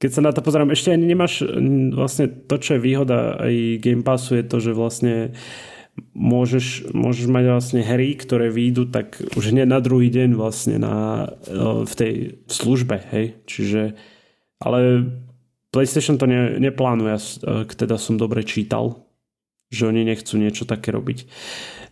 Keď 0.00 0.10
sa 0.14 0.22
na 0.22 0.30
to 0.30 0.40
pozerám, 0.46 0.70
ešte 0.70 0.94
ani 0.94 1.10
nemáš 1.10 1.44
vlastne 1.92 2.30
to, 2.30 2.56
čo 2.56 2.78
je 2.78 2.84
výhoda 2.86 3.36
aj 3.36 3.84
Game 3.84 4.06
Passu 4.06 4.38
je 4.38 4.44
to, 4.46 4.56
že 4.62 4.72
vlastne 4.72 5.36
môžeš, 6.14 6.94
môžeš 6.94 7.26
mať 7.28 7.44
vlastne 7.50 7.82
hry, 7.84 8.16
ktoré 8.16 8.48
výjdu 8.48 8.88
tak 8.88 9.20
už 9.36 9.52
hneď 9.52 9.68
na 9.68 9.80
druhý 9.82 10.08
deň 10.08 10.38
vlastne 10.38 10.80
na, 10.80 11.28
v 11.84 11.94
tej 11.98 12.14
službe, 12.48 12.96
hej. 13.12 13.36
Čiže, 13.44 13.98
ale 14.62 14.78
PlayStation 15.70 16.18
to 16.18 16.26
ne, 16.26 16.58
neplánuje, 16.58 17.42
ak 17.46 17.74
teda 17.78 17.94
som 17.98 18.18
dobre 18.18 18.42
čítal, 18.42 19.06
že 19.70 19.86
oni 19.86 20.02
nechcú 20.02 20.34
niečo 20.34 20.66
také 20.66 20.90
robiť. 20.90 21.30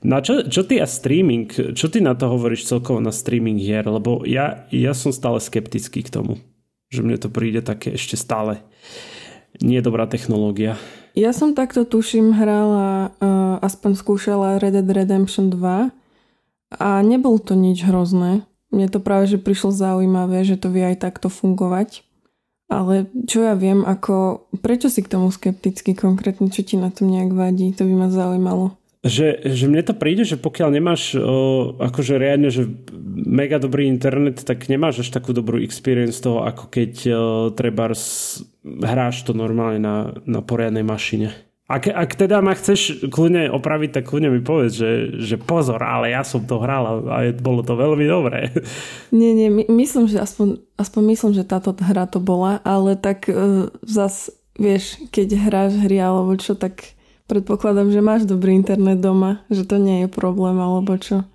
No 0.03 0.19
a 0.19 0.23
čo, 0.23 0.47
čo 0.47 0.67
ty 0.67 0.79
a 0.83 0.87
streaming, 0.87 1.75
čo 1.75 1.87
ty 1.91 1.99
na 2.03 2.15
to 2.15 2.31
hovoríš 2.31 2.67
celkovo 2.67 2.99
na 2.99 3.15
streaming 3.15 3.59
hier? 3.59 3.87
Lebo 3.87 4.23
ja, 4.27 4.67
ja 4.71 4.95
som 4.95 5.15
stále 5.15 5.39
skeptický 5.39 6.07
k 6.07 6.11
tomu, 6.11 6.43
že 6.91 7.03
mne 7.03 7.19
to 7.19 7.31
príde 7.31 7.63
také 7.63 7.95
ešte 7.95 8.19
stále 8.19 8.63
nie 9.59 9.83
dobrá 9.83 10.07
technológia. 10.07 10.79
Ja 11.19 11.35
som 11.35 11.57
takto 11.57 11.83
tuším 11.83 12.37
hrala, 12.37 13.11
uh, 13.19 13.59
aspoň 13.59 13.99
skúšala 13.99 14.63
Red 14.63 14.79
Dead 14.79 14.87
Redemption 14.87 15.51
2 15.51 15.91
a 16.79 16.89
nebol 17.03 17.43
to 17.43 17.59
nič 17.59 17.83
hrozné. 17.83 18.47
Mne 18.71 18.87
to 18.93 19.01
práve, 19.01 19.27
že 19.27 19.41
prišlo 19.41 19.73
zaujímavé, 19.73 20.45
že 20.45 20.61
to 20.61 20.69
vie 20.71 20.85
aj 20.95 21.03
takto 21.03 21.33
fungovať. 21.33 22.07
Ale 22.69 23.09
čo 23.25 23.49
ja 23.49 23.57
viem, 23.57 23.81
ako, 23.81 24.45
prečo 24.61 24.93
si 24.93 25.01
k 25.01 25.09
tomu 25.09 25.33
skepticky 25.33 25.97
konkrétne, 25.97 26.53
čo 26.53 26.61
ti 26.61 26.77
na 26.77 26.93
tom 26.93 27.09
nejak 27.09 27.33
vadí, 27.33 27.73
to 27.73 27.89
by 27.89 27.95
ma 27.97 28.09
zaujímalo. 28.13 28.77
Že, 28.99 29.55
že 29.55 29.65
mne 29.71 29.83
to 29.87 29.95
príde, 29.97 30.27
že 30.29 30.37
pokiaľ 30.37 30.69
nemáš 30.75 31.17
o, 31.17 31.73
akože 31.81 32.19
riadne, 32.19 32.51
že 32.53 32.69
mega 33.25 33.57
dobrý 33.57 33.89
internet, 33.89 34.43
tak 34.45 34.69
nemáš 34.69 35.07
až 35.07 35.15
takú 35.15 35.33
dobrú 35.33 35.63
experience 35.63 36.21
toho, 36.21 36.45
ako 36.45 36.69
keď 36.69 36.93
o, 37.09 37.15
treba 37.55 37.89
hráš 38.67 39.17
to 39.25 39.33
normálne 39.33 39.81
na, 39.81 39.97
na 40.29 40.45
poriadnej 40.45 40.85
mašine. 40.85 41.48
Ak, 41.69 41.85
ak 41.85 42.17
teda 42.17 42.41
ma 42.41 42.57
chceš 42.57 43.13
kľudne 43.13 43.53
opraviť, 43.53 44.01
tak 44.01 44.09
kľudne 44.09 44.33
mi 44.33 44.41
povedz, 44.41 44.81
že, 44.81 45.21
že 45.21 45.37
pozor, 45.37 45.85
ale 45.85 46.17
ja 46.17 46.25
som 46.25 46.41
to 46.41 46.57
hral 46.65 46.85
a, 46.89 46.95
a 47.13 47.19
bolo 47.37 47.61
to 47.61 47.77
veľmi 47.77 48.09
dobré. 48.09 48.49
Nie, 49.13 49.37
nie, 49.37 49.53
my, 49.53 49.69
myslím, 49.77 50.09
že 50.09 50.17
aspoň, 50.17 50.65
aspoň 50.81 51.03
myslím, 51.13 51.33
že 51.37 51.45
táto 51.45 51.77
hra 51.77 52.09
to 52.09 52.25
bola, 52.25 52.65
ale 52.65 52.97
tak 52.97 53.29
uh, 53.29 53.69
zas, 53.85 54.33
vieš, 54.57 54.97
keď 55.13 55.37
hráš 55.37 55.77
hry 55.85 56.01
alebo 56.01 56.41
čo, 56.41 56.57
tak 56.57 56.97
predpokladám, 57.29 57.93
že 57.93 58.01
máš 58.01 58.25
dobrý 58.25 58.57
internet 58.57 59.05
doma, 59.05 59.45
že 59.53 59.69
to 59.69 59.77
nie 59.77 60.05
je 60.05 60.09
problém 60.09 60.57
alebo 60.57 60.97
čo. 60.97 61.29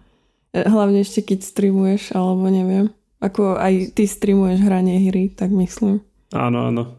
E, 0.50 0.66
hlavne 0.66 1.06
ešte 1.06 1.22
keď 1.22 1.46
streamuješ, 1.46 2.18
alebo 2.18 2.50
neviem. 2.50 2.90
Ako 3.22 3.62
aj 3.62 3.94
ty 3.94 4.10
streamuješ 4.10 4.66
hranie 4.66 5.14
hry, 5.14 5.30
tak 5.30 5.54
myslím. 5.54 6.02
Áno, 6.34 6.74
áno. 6.74 6.98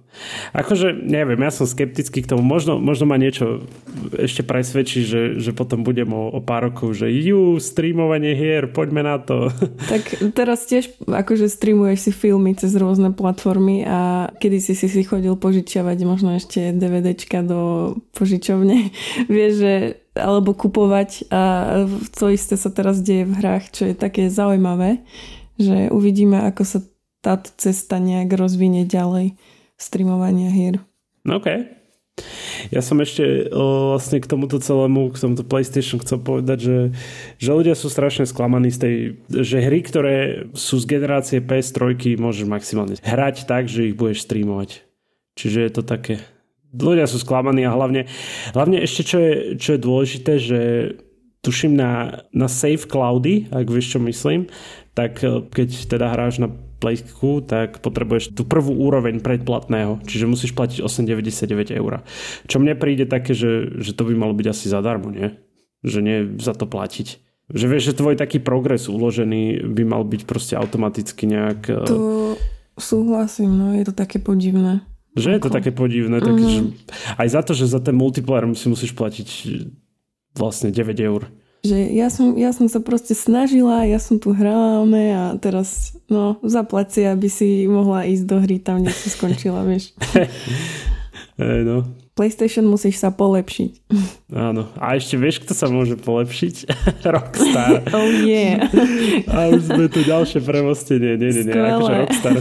Akože, 0.54 0.94
neviem, 0.94 1.38
ja 1.42 1.50
som 1.50 1.66
skeptický 1.66 2.22
k 2.22 2.30
tomu. 2.30 2.42
Možno, 2.46 2.78
možno 2.78 3.10
ma 3.10 3.18
niečo 3.18 3.66
ešte 4.14 4.46
presvedčí, 4.46 5.04
že, 5.04 5.22
že 5.42 5.50
potom 5.50 5.82
budem 5.82 6.10
o, 6.14 6.30
o 6.30 6.40
pár 6.40 6.70
rokov, 6.70 6.94
že 6.96 7.10
ju, 7.10 7.58
streamovanie 7.58 8.32
hier, 8.38 8.70
poďme 8.70 9.02
na 9.04 9.18
to. 9.18 9.50
Tak 9.94 10.32
teraz 10.32 10.64
tiež 10.64 10.90
akože 11.04 11.46
streamuješ 11.46 12.08
si 12.08 12.12
filmy 12.14 12.56
cez 12.56 12.72
rôzne 12.74 13.12
platformy 13.12 13.84
a 13.84 14.32
kedy 14.40 14.58
si 14.58 14.72
si, 14.74 14.88
chodil 15.04 15.36
požičiavať 15.36 15.98
možno 16.08 16.34
ešte 16.34 16.72
DVDčka 16.72 17.44
do 17.44 17.94
požičovne. 18.16 18.90
Vieš, 19.32 19.52
že 19.60 19.74
alebo 20.14 20.54
kupovať 20.54 21.26
a 21.34 21.42
to 22.14 22.30
isté 22.30 22.54
sa 22.54 22.70
teraz 22.70 23.02
deje 23.02 23.26
v 23.26 23.34
hrách, 23.34 23.64
čo 23.74 23.82
je 23.90 23.94
také 23.98 24.30
zaujímavé, 24.30 25.02
že 25.58 25.90
uvidíme, 25.90 26.38
ako 26.46 26.62
sa 26.62 26.78
táto 27.18 27.50
cesta 27.58 27.98
nejak 27.98 28.30
rozvinie 28.36 28.86
ďalej 28.86 29.34
streamovania 29.78 30.50
hier. 30.50 30.80
OK. 31.24 31.48
Ja 32.70 32.80
som 32.80 33.02
ešte 33.02 33.50
vlastne 33.50 34.22
k 34.22 34.30
tomuto 34.30 34.62
celému, 34.62 35.10
k 35.10 35.18
tomuto 35.18 35.42
PlayStation 35.42 35.98
chcel 35.98 36.22
povedať, 36.22 36.58
že, 36.62 36.78
že 37.42 37.50
ľudia 37.50 37.74
sú 37.74 37.90
strašne 37.90 38.24
sklamaní 38.24 38.70
z 38.70 38.78
tej, 38.78 38.94
že 39.42 39.58
hry, 39.58 39.82
ktoré 39.82 40.16
sú 40.54 40.78
z 40.78 40.86
generácie 40.86 41.38
PS3 41.42 42.14
môžeš 42.16 42.46
maximálne 42.46 42.94
hrať 43.02 43.50
tak, 43.50 43.66
že 43.66 43.90
ich 43.90 43.98
budeš 43.98 44.24
streamovať. 44.24 44.86
Čiže 45.34 45.58
je 45.66 45.72
to 45.74 45.82
také... 45.82 46.22
Ľudia 46.74 47.06
sú 47.06 47.22
sklamaní 47.22 47.66
a 47.66 47.74
hlavne, 47.74 48.06
hlavne 48.54 48.82
ešte 48.82 49.02
čo 49.06 49.18
je, 49.18 49.34
čo 49.58 49.68
je 49.74 49.84
dôležité, 49.84 50.32
že 50.38 50.60
tuším 51.44 51.76
na, 51.76 52.24
na 52.32 52.48
Safe 52.50 52.88
Cloudy, 52.88 53.46
ak 53.52 53.66
vieš 53.68 53.94
čo 53.94 53.98
myslím, 54.02 54.48
tak 54.96 55.20
keď 55.50 55.68
teda 55.90 56.10
hráš 56.14 56.40
na 56.40 56.48
Playku, 56.84 57.40
tak 57.40 57.80
potrebuješ 57.80 58.36
tú 58.36 58.44
prvú 58.44 58.76
úroveň 58.76 59.24
predplatného, 59.24 60.04
čiže 60.04 60.28
musíš 60.28 60.52
platiť 60.52 60.84
8,99 60.84 61.80
eur. 61.80 62.04
Čo 62.44 62.60
mne 62.60 62.76
príde 62.76 63.08
také, 63.08 63.32
že, 63.32 63.72
že 63.80 63.96
to 63.96 64.04
by 64.04 64.12
malo 64.12 64.36
byť 64.36 64.46
asi 64.52 64.68
zadarmo, 64.68 65.08
nie? 65.08 65.32
Že 65.80 65.98
nie 66.04 66.18
za 66.36 66.52
to 66.52 66.68
platiť. 66.68 67.24
Že 67.48 67.66
vieš, 67.72 67.82
že 67.88 67.98
tvoj 68.04 68.20
taký 68.20 68.36
progres 68.36 68.92
uložený 68.92 69.64
by 69.64 69.82
mal 69.88 70.04
byť 70.04 70.28
proste 70.28 70.60
automaticky 70.60 71.24
nejak... 71.24 71.72
Eh, 71.72 71.88
to 71.88 72.36
súhlasím, 72.76 73.56
no 73.56 73.66
je 73.72 73.88
to 73.88 73.96
také 73.96 74.20
podivné. 74.20 74.84
Že 75.16 75.38
je 75.38 75.40
to 75.40 75.48
také 75.48 75.72
podivné, 75.72 76.20
mm-hmm. 76.20 76.28
takže 76.28 76.58
aj 77.16 77.28
za 77.32 77.40
to, 77.46 77.52
že 77.56 77.70
za 77.70 77.80
ten 77.80 77.96
multiplayer 77.96 78.44
si 78.52 78.68
musíš 78.68 78.92
platiť 78.92 79.28
vlastne 80.36 80.68
9 80.68 81.00
eur 81.00 81.32
že 81.64 81.88
ja 81.96 82.12
som, 82.12 82.36
ja 82.36 82.52
som 82.52 82.68
sa 82.68 82.84
proste 82.84 83.16
snažila, 83.16 83.88
ja 83.88 83.96
som 83.96 84.20
tu 84.20 84.36
hrala 84.36 84.84
a 85.16 85.22
teraz 85.40 85.96
no 86.12 86.36
zaplať 86.44 86.86
si, 86.92 87.02
aby 87.08 87.28
si 87.32 87.48
mohla 87.64 88.04
ísť 88.04 88.24
do 88.28 88.36
hry 88.44 88.60
tam, 88.60 88.84
kde 88.84 88.92
si 88.92 89.08
skončila, 89.08 89.64
vieš. 89.64 89.96
no. 91.40 92.03
PlayStation 92.14 92.70
musíš 92.70 93.02
sa 93.02 93.10
polepšiť. 93.10 93.90
Áno. 94.30 94.70
A 94.78 94.94
ešte 94.94 95.18
vieš, 95.18 95.42
kto 95.42 95.50
sa 95.50 95.66
môže 95.66 95.98
polepšiť? 95.98 96.54
Rockstar. 97.14 97.82
Oh 97.94 98.06
yeah. 98.22 98.70
A 99.26 99.50
už 99.50 99.66
sme 99.66 99.90
tu 99.90 100.06
ďalšie 100.06 100.38
premostenie. 100.46 101.18
Nie, 101.18 101.30
nie, 101.34 101.42
nie. 101.42 101.54
Akože 101.54 101.92
Rockstar. 102.06 102.36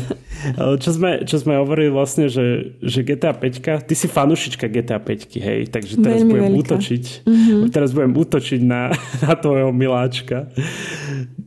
Čo 0.77 0.89
sme, 0.93 1.11
čo 1.25 1.41
sme 1.41 1.57
hovorili 1.57 1.89
vlastne, 1.89 2.29
že, 2.29 2.77
že 2.85 3.01
GTA 3.01 3.33
5, 3.33 3.89
ty 3.89 3.93
si 3.97 4.05
fanušička 4.05 4.69
GTA 4.69 5.01
5, 5.01 5.41
hej, 5.41 5.59
takže 5.73 5.97
teraz 6.03 6.21
Veľmi 6.21 6.31
budem 6.31 6.51
veľká. 6.53 6.61
útočiť. 6.61 7.03
Mm-hmm. 7.25 7.59
Teraz 7.73 7.89
budem 7.95 8.13
útočiť 8.13 8.61
na, 8.61 8.93
na 9.25 9.33
tvojho 9.33 9.71
miláčka. 9.73 10.53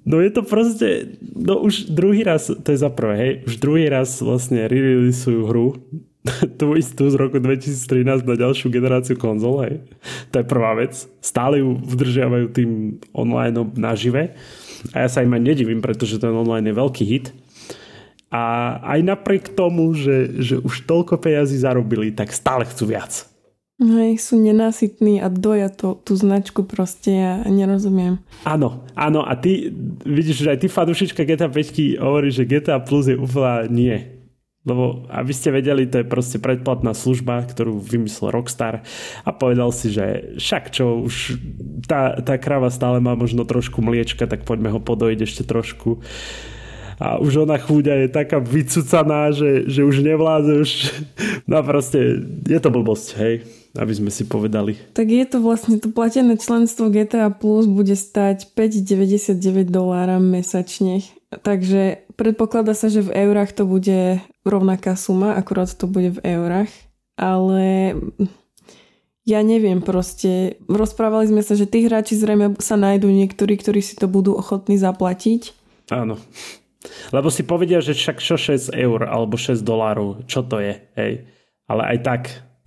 No 0.03 0.19
je 0.19 0.31
to 0.35 0.43
proste, 0.43 1.19
no 1.23 1.63
už 1.63 1.91
druhý 1.95 2.27
raz, 2.27 2.51
to 2.51 2.69
je 2.73 2.79
za 2.79 2.91
prvé, 2.91 3.15
hej, 3.19 3.33
už 3.47 3.55
druhý 3.59 3.87
raz 3.87 4.19
vlastne 4.19 4.67
re-releasujú 4.67 5.41
hru 5.47 5.79
tú 6.61 6.75
istú 6.75 7.09
z 7.09 7.17
roku 7.17 7.39
2013 7.39 8.27
na 8.27 8.37
ďalšiu 8.37 8.69
generáciu 8.71 9.15
konzol, 9.19 9.63
hej. 9.67 9.75
To 10.35 10.43
je 10.43 10.47
prvá 10.47 10.75
vec. 10.75 10.95
Stále 11.23 11.63
ju 11.63 11.79
vdržiavajú 11.79 12.47
tým 12.53 12.71
online 13.15 13.57
nažive. 13.75 14.35
A 14.95 15.07
ja 15.07 15.09
sa 15.09 15.25
im 15.25 15.35
aj 15.35 15.43
nedivím, 15.43 15.81
pretože 15.83 16.21
ten 16.21 16.31
online 16.31 16.71
je 16.71 16.79
veľký 16.79 17.05
hit. 17.07 17.27
A 18.31 18.77
aj 18.83 19.01
napriek 19.07 19.55
tomu, 19.55 19.95
že, 19.95 20.43
že 20.43 20.55
už 20.59 20.85
toľko 20.85 21.23
peniazí 21.23 21.57
zarobili, 21.57 22.11
tak 22.11 22.35
stále 22.35 22.67
chcú 22.67 22.91
viac. 22.91 23.27
Hej, 23.77 24.25
sú 24.25 24.41
nenasytní 24.41 25.21
a 25.21 25.29
doja 25.29 25.69
to, 25.69 26.01
tú 26.01 26.17
značku 26.17 26.65
proste, 26.65 27.13
ja 27.13 27.33
nerozumiem. 27.45 28.25
Áno, 28.49 28.89
áno 28.97 29.21
a 29.21 29.37
ty 29.37 29.69
vidíš, 30.01 30.49
že 30.49 30.53
aj 30.57 30.59
ty 30.65 30.69
fanušička 30.73 31.29
GTA 31.29 31.53
5 31.53 32.01
hovorí, 32.01 32.33
že 32.33 32.49
GTA 32.49 32.81
Plus 32.81 33.13
je 33.13 33.21
úplne 33.21 33.69
nie 33.69 34.16
lebo 34.67 35.07
aby 35.09 35.31
ste 35.31 35.55
vedeli, 35.55 35.87
to 35.87 36.03
je 36.03 36.11
proste 36.11 36.43
predplatná 36.43 36.91
služba, 36.91 37.47
ktorú 37.47 37.79
vymyslel 37.79 38.35
Rockstar 38.35 38.83
a 39.23 39.31
povedal 39.31 39.71
si, 39.71 39.95
že 39.95 40.37
však 40.37 40.75
čo, 40.75 41.07
už 41.07 41.39
tá, 41.87 42.19
tá 42.19 42.35
krava 42.37 42.69
stále 42.69 42.99
má 42.99 43.15
možno 43.15 43.47
trošku 43.47 43.79
mliečka, 43.79 44.27
tak 44.27 44.43
poďme 44.43 44.75
ho 44.75 44.83
podojiť 44.83 45.19
ešte 45.23 45.43
trošku. 45.47 46.03
A 46.97 47.21
už 47.21 47.45
ona 47.45 47.61
chúďa 47.61 48.05
je 48.05 48.09
taká 48.09 48.41
vycucaná, 48.41 49.29
že, 49.29 49.69
že 49.69 49.85
už 49.85 50.01
nevládze, 50.01 50.53
už... 50.65 50.71
No 51.51 51.63
proste, 51.63 52.27
je 52.43 52.59
to 52.59 52.73
blbosť, 52.73 53.07
hej, 53.23 53.35
aby 53.79 53.93
sme 53.95 54.11
si 54.11 54.27
povedali. 54.27 54.75
Tak 54.97 55.07
je 55.07 55.25
to 55.29 55.39
vlastne, 55.39 55.79
to 55.79 55.93
platené 55.93 56.35
členstvo 56.41 56.91
GTA 56.91 57.31
Plus 57.31 57.71
bude 57.71 57.95
stať 57.95 58.51
5,99 58.57 59.69
dolára 59.69 60.19
mesačne. 60.19 61.05
Takže 61.27 62.07
predpokladá 62.15 62.73
sa, 62.73 62.87
že 62.87 63.03
v 63.03 63.15
eurách 63.27 63.51
to 63.59 63.67
bude 63.67 64.23
rovnaká 64.47 64.95
suma, 64.95 65.35
akurát 65.35 65.67
to 65.75 65.91
bude 65.91 66.17
v 66.17 66.23
eurách, 66.23 66.71
ale 67.19 67.99
ja 69.27 69.43
neviem 69.43 69.83
proste. 69.83 70.63
Rozprávali 70.71 71.27
sme 71.27 71.43
sa, 71.43 71.59
že 71.59 71.67
tí 71.67 71.83
hráči 71.83 72.15
zrejme 72.15 72.55
sa 72.63 72.79
nájdú 72.79 73.11
niektorí, 73.11 73.59
ktorí 73.59 73.83
si 73.83 73.99
to 73.99 74.07
budú 74.07 74.39
ochotní 74.39 74.79
zaplatiť. 74.79 75.51
Áno. 75.91 76.15
Lebo 77.11 77.35
si 77.35 77.43
povedia, 77.43 77.83
že 77.83 77.99
však 77.99 78.23
čo 78.23 78.39
6 78.39 78.71
eur 78.71 79.11
alebo 79.11 79.35
6 79.35 79.67
dolárov, 79.67 80.23
čo 80.31 80.47
to 80.47 80.63
je, 80.63 80.79
hej. 80.95 81.27
Ale 81.67 81.83
aj 81.83 81.99
tak, 82.07 82.23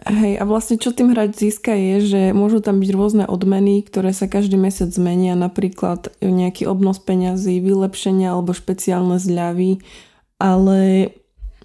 Hej, 0.08 0.40
a 0.40 0.44
vlastne 0.48 0.80
čo 0.80 0.96
tým 0.96 1.12
hrať 1.12 1.36
získa 1.36 1.76
je, 1.76 1.96
že 2.00 2.22
môžu 2.32 2.64
tam 2.64 2.80
byť 2.80 2.90
rôzne 2.96 3.26
odmeny, 3.28 3.84
ktoré 3.84 4.16
sa 4.16 4.32
každý 4.32 4.56
mesiac 4.56 4.88
zmenia, 4.96 5.36
napríklad 5.36 6.16
nejaký 6.24 6.72
obnos 6.72 7.04
peňazí, 7.04 7.60
vylepšenia 7.60 8.32
alebo 8.32 8.56
špeciálne 8.56 9.20
zľavy, 9.20 9.84
ale 10.40 11.12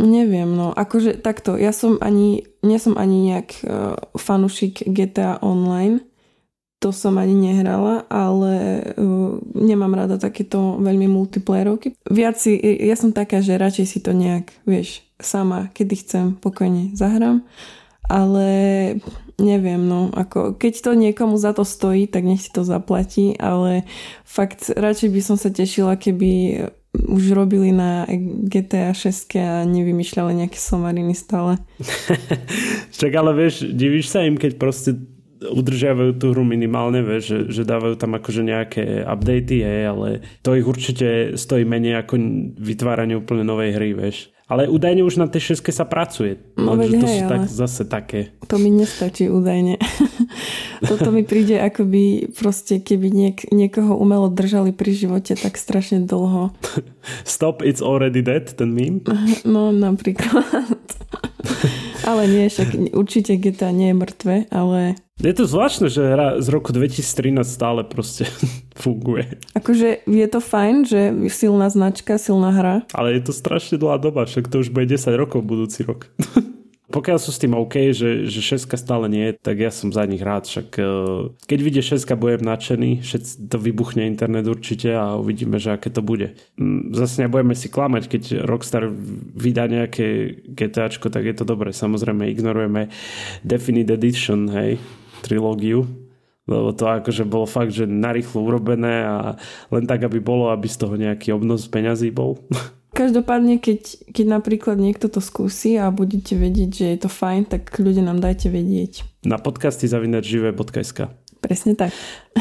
neviem, 0.02 0.50
no 0.50 0.74
akože 0.74 1.22
takto, 1.22 1.54
ja 1.54 1.70
som 1.70 2.02
ani, 2.02 2.42
nie 2.66 2.78
som 2.82 2.98
ani 2.98 3.30
nejak 3.30 3.48
uh, 3.62 3.94
fanušik 4.18 4.82
GTA 4.82 5.38
Online, 5.38 6.02
to 6.82 6.90
som 6.90 7.14
ani 7.22 7.38
nehrala, 7.38 8.02
ale 8.10 8.82
uh, 8.98 9.38
nemám 9.54 9.94
rada 9.94 10.18
takéto 10.18 10.82
veľmi 10.82 11.06
multiplayerovky. 11.06 11.94
Viac 12.10 12.34
si, 12.34 12.58
ja 12.58 12.98
som 12.98 13.14
taká, 13.14 13.38
že 13.46 13.54
radšej 13.54 13.86
si 13.86 13.98
to 14.02 14.10
nejak, 14.10 14.50
vieš, 14.66 15.06
sama, 15.22 15.70
kedy 15.70 15.94
chcem, 16.02 16.24
pokojne 16.42 16.90
zahrám 16.98 17.46
ale 18.08 18.48
neviem, 19.38 19.82
no, 19.82 20.14
ako 20.14 20.54
keď 20.54 20.74
to 20.80 20.90
niekomu 20.94 21.36
za 21.40 21.52
to 21.56 21.66
stojí, 21.66 22.06
tak 22.06 22.22
nech 22.22 22.42
si 22.42 22.50
to 22.54 22.62
zaplatí, 22.62 23.34
ale 23.38 23.82
fakt 24.22 24.70
radšej 24.70 25.10
by 25.10 25.20
som 25.22 25.36
sa 25.40 25.50
tešila, 25.50 25.98
keby 25.98 26.62
už 26.94 27.34
robili 27.34 27.74
na 27.74 28.06
GTA 28.46 28.94
6 28.94 29.34
a 29.42 29.66
nevymýšľali 29.66 30.46
nejaké 30.46 30.58
somariny 30.58 31.14
stále. 31.18 31.58
Čak 33.02 33.12
ale 33.18 33.34
vieš, 33.34 33.66
divíš 33.74 34.14
sa 34.14 34.22
im, 34.22 34.38
keď 34.38 34.52
proste 34.54 34.94
udržiavajú 35.44 36.16
tú 36.16 36.32
hru 36.32 36.46
minimálne, 36.46 37.04
vieš, 37.04 37.50
že, 37.50 37.60
že 37.60 37.62
dávajú 37.68 38.00
tam 38.00 38.16
akože 38.16 38.42
nejaké 38.46 39.04
updaty, 39.04 39.60
hej, 39.60 39.82
ale 39.90 40.08
to 40.40 40.56
ich 40.56 40.64
určite 40.64 41.36
stojí 41.36 41.66
menej 41.68 42.00
ako 42.00 42.16
vytváranie 42.56 43.18
úplne 43.18 43.44
novej 43.44 43.76
hry, 43.76 43.92
vieš. 43.92 44.33
Ale 44.44 44.68
údajne 44.68 45.00
už 45.00 45.16
na 45.16 45.24
tej 45.24 45.52
šeske 45.52 45.72
sa 45.72 45.88
pracuje. 45.88 46.36
No, 46.60 46.76
veď 46.76 47.00
to 47.00 47.06
hej, 47.08 47.16
sú 47.16 47.24
tak, 47.32 47.40
zase 47.48 47.82
také. 47.88 48.20
To 48.44 48.60
mi 48.60 48.68
nestačí 48.68 49.32
údajne. 49.32 49.80
Toto 50.88 51.08
mi 51.08 51.24
príde 51.24 51.56
ako 51.56 51.88
by 51.88 52.04
proste, 52.36 52.84
keby 52.84 53.08
niek- 53.08 53.48
niekoho 53.48 53.96
umelo 53.96 54.28
držali 54.28 54.76
pri 54.76 54.92
živote 54.92 55.32
tak 55.32 55.56
strašne 55.56 56.04
dlho. 56.04 56.52
Stop, 57.24 57.64
it's 57.64 57.80
already 57.80 58.20
dead, 58.20 58.52
ten 58.52 58.76
meme? 58.76 59.00
No, 59.48 59.72
napríklad. 59.72 60.44
Ale 62.04 62.28
nie, 62.28 62.46
však 62.52 62.94
určite 62.94 63.40
GTA 63.40 63.72
nie 63.72 63.90
je 63.90 63.96
mŕtve, 63.96 64.36
ale 64.52 65.00
je 65.22 65.30
to 65.30 65.46
zvláštne, 65.46 65.86
že 65.86 66.02
hra 66.02 66.42
z 66.42 66.48
roku 66.50 66.74
2013 66.74 67.46
stále 67.46 67.86
proste 67.86 68.26
funguje. 68.82 69.38
Akože 69.54 70.02
je 70.04 70.26
to 70.26 70.40
fajn, 70.42 70.76
že 70.84 71.00
silná 71.30 71.70
značka, 71.70 72.18
silná 72.18 72.50
hra. 72.50 72.76
Ale 72.90 73.14
je 73.14 73.30
to 73.30 73.32
strašne 73.32 73.78
dlhá 73.78 74.02
doba, 74.02 74.26
však 74.26 74.50
to 74.50 74.58
už 74.66 74.74
bude 74.74 74.90
10 74.90 75.14
rokov 75.14 75.46
budúci 75.46 75.86
rok. 75.86 76.10
Pokiaľ 76.84 77.16
sú 77.16 77.32
s 77.32 77.40
tým 77.40 77.56
OK, 77.56 77.96
že, 77.96 78.28
že 78.28 78.40
šeska 78.44 78.76
stále 78.76 79.08
nie 79.08 79.32
tak 79.40 79.56
ja 79.56 79.72
som 79.72 79.88
za 79.88 80.04
nich 80.04 80.20
rád. 80.20 80.44
Však 80.44 80.68
uh, 80.76 81.32
keď 81.48 81.58
vidie 81.64 81.80
šeska, 81.80 82.12
budem 82.12 82.44
nadšený, 82.44 83.00
všetci 83.00 83.48
to 83.48 83.56
vybuchne 83.56 84.04
internet 84.04 84.44
určite 84.44 84.92
a 84.92 85.16
uvidíme, 85.16 85.56
že 85.56 85.72
aké 85.72 85.88
to 85.88 86.04
bude. 86.04 86.36
Mm, 86.60 86.92
zase 86.92 87.24
nebudeme 87.24 87.56
si 87.56 87.72
klamať, 87.72 88.04
keď 88.04 88.22
Rockstar 88.44 88.84
vydá 89.32 89.64
nejaké 89.64 90.36
GTAčko, 90.44 91.08
tak 91.08 91.24
je 91.24 91.34
to 91.40 91.48
dobré. 91.48 91.72
Samozrejme 91.72 92.28
ignorujeme 92.28 92.92
Definite 93.40 93.96
Edition, 93.96 94.52
hej, 94.52 94.76
trilógiu, 95.24 95.88
lebo 96.44 96.76
to 96.76 96.84
akože 96.84 97.24
bolo 97.24 97.48
fakt, 97.48 97.72
že 97.72 97.88
narýchlo 97.88 98.44
urobené 98.44 99.08
a 99.08 99.16
len 99.72 99.88
tak, 99.88 100.04
aby 100.04 100.20
bolo, 100.20 100.52
aby 100.52 100.68
z 100.68 100.76
toho 100.76 101.00
nejaký 101.00 101.32
obnos 101.32 101.64
peňazí 101.64 102.12
bol. 102.12 102.36
Každopádne, 102.94 103.58
keď, 103.58 104.06
keď 104.14 104.26
napríklad 104.38 104.78
niekto 104.78 105.10
to 105.10 105.18
skúsi 105.18 105.74
a 105.74 105.90
budete 105.90 106.38
vedieť, 106.38 106.70
že 106.70 106.86
je 106.94 106.98
to 107.02 107.10
fajn, 107.10 107.50
tak 107.50 107.74
ľudia 107.82 108.06
nám 108.06 108.22
dajte 108.22 108.54
vedieť. 108.54 109.02
Na 109.26 109.42
podcasty 109.42 109.90
zavinačživé.sk 109.90 111.10
Presne 111.42 111.74
tak. 111.74 111.90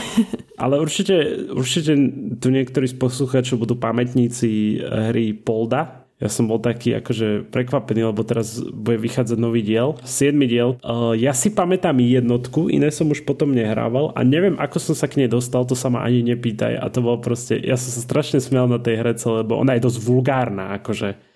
Ale 0.64 0.78
určite, 0.78 1.50
určite 1.52 1.98
tu 2.38 2.48
niektorí 2.54 2.86
z 2.86 2.96
poslucháčov 2.96 3.66
budú 3.66 3.76
pamätníci 3.82 4.80
hry 4.80 5.34
Polda, 5.34 6.03
ja 6.24 6.32
som 6.32 6.48
bol 6.48 6.56
taký 6.64 6.96
akože 7.04 7.52
prekvapený, 7.52 8.08
lebo 8.08 8.24
teraz 8.24 8.64
bude 8.64 8.96
vychádzať 8.96 9.36
nový 9.36 9.60
diel. 9.60 10.00
7 10.08 10.32
diel. 10.48 10.80
Uh, 10.80 11.12
ja 11.20 11.36
si 11.36 11.52
pamätám 11.52 12.00
jednotku, 12.00 12.72
iné 12.72 12.88
som 12.96 13.12
už 13.12 13.28
potom 13.28 13.52
nehrával 13.52 14.16
a 14.16 14.24
neviem, 14.24 14.56
ako 14.56 14.80
som 14.80 14.96
sa 14.96 15.12
k 15.12 15.20
nej 15.20 15.28
dostal, 15.28 15.68
to 15.68 15.76
sa 15.76 15.92
ma 15.92 16.00
ani 16.08 16.24
nepýtaj. 16.24 16.80
A 16.80 16.88
to 16.88 17.04
bolo 17.04 17.20
proste, 17.20 17.60
ja 17.60 17.76
som 17.76 17.92
sa 17.92 18.00
strašne 18.00 18.40
smial 18.40 18.72
na 18.72 18.80
tej 18.80 19.04
hrece, 19.04 19.28
lebo 19.28 19.60
ona 19.60 19.76
je 19.76 19.84
dosť 19.84 20.00
vulgárna, 20.00 20.80
akože 20.80 21.33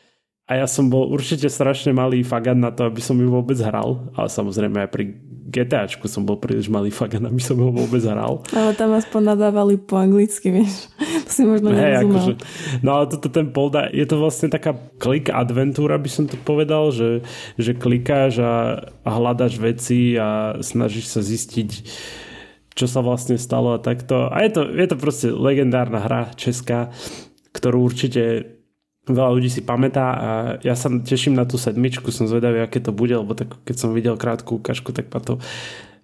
a 0.48 0.64
ja 0.64 0.64
som 0.64 0.88
bol 0.88 1.12
určite 1.12 1.52
strašne 1.52 1.92
malý 1.92 2.24
fagan 2.24 2.64
na 2.64 2.72
to, 2.72 2.88
aby 2.88 3.04
som 3.04 3.20
ju 3.20 3.28
vôbec 3.28 3.60
hral. 3.60 4.08
Ale 4.16 4.32
samozrejme 4.32 4.80
aj 4.88 4.90
pri 4.96 5.20
GTAčku 5.48 6.08
som 6.08 6.24
bol 6.24 6.40
príliš 6.40 6.72
malý 6.72 6.88
fagan, 6.88 7.28
aby 7.28 7.44
som 7.44 7.60
ho 7.60 7.68
vôbec 7.68 8.00
hral. 8.08 8.48
Ale 8.56 8.72
tam 8.72 8.96
aspoň 8.96 9.36
nadávali 9.36 9.76
po 9.76 10.00
anglicky, 10.00 10.56
vieš. 10.56 10.88
To 11.28 11.32
si 11.36 11.44
možno 11.44 11.76
hey, 11.76 12.00
akože, 12.00 12.40
No 12.80 12.96
ale 12.96 13.12
toto 13.12 13.28
ten 13.28 13.52
polda, 13.52 13.92
je 13.92 14.08
to 14.08 14.16
vlastne 14.16 14.48
taká 14.48 14.72
klik 14.96 15.28
adventúra, 15.28 16.00
by 16.00 16.08
som 16.08 16.32
to 16.32 16.40
povedal, 16.40 16.96
že, 16.96 17.28
že 17.60 17.76
klikáš 17.76 18.40
a, 18.40 18.88
a 19.04 19.10
hľadaš 19.12 19.60
veci 19.60 20.16
a 20.16 20.56
snažíš 20.64 21.12
sa 21.12 21.20
zistiť 21.20 21.72
čo 22.78 22.86
sa 22.86 23.02
vlastne 23.02 23.42
stalo 23.42 23.74
a 23.74 23.82
takto. 23.82 24.30
A 24.30 24.46
je 24.46 24.54
to, 24.54 24.62
je 24.70 24.86
to 24.86 25.02
proste 25.02 25.28
legendárna 25.34 25.98
hra 25.98 26.30
česká, 26.38 26.94
ktorú 27.50 27.82
určite 27.82 28.57
veľa 29.08 29.32
ľudí 29.34 29.48
si 29.48 29.64
pamätá 29.64 30.06
a 30.14 30.30
ja 30.62 30.76
sa 30.76 30.92
teším 30.92 31.40
na 31.40 31.48
tú 31.48 31.56
sedmičku, 31.56 32.12
som 32.12 32.28
zvedavý, 32.28 32.60
aké 32.60 32.84
to 32.84 32.92
bude, 32.92 33.16
lebo 33.16 33.32
tak, 33.34 33.56
keď 33.64 33.76
som 33.76 33.96
videl 33.96 34.20
krátku 34.20 34.60
ukážku, 34.60 34.92
tak 34.92 35.08
ma 35.10 35.24
to 35.24 35.40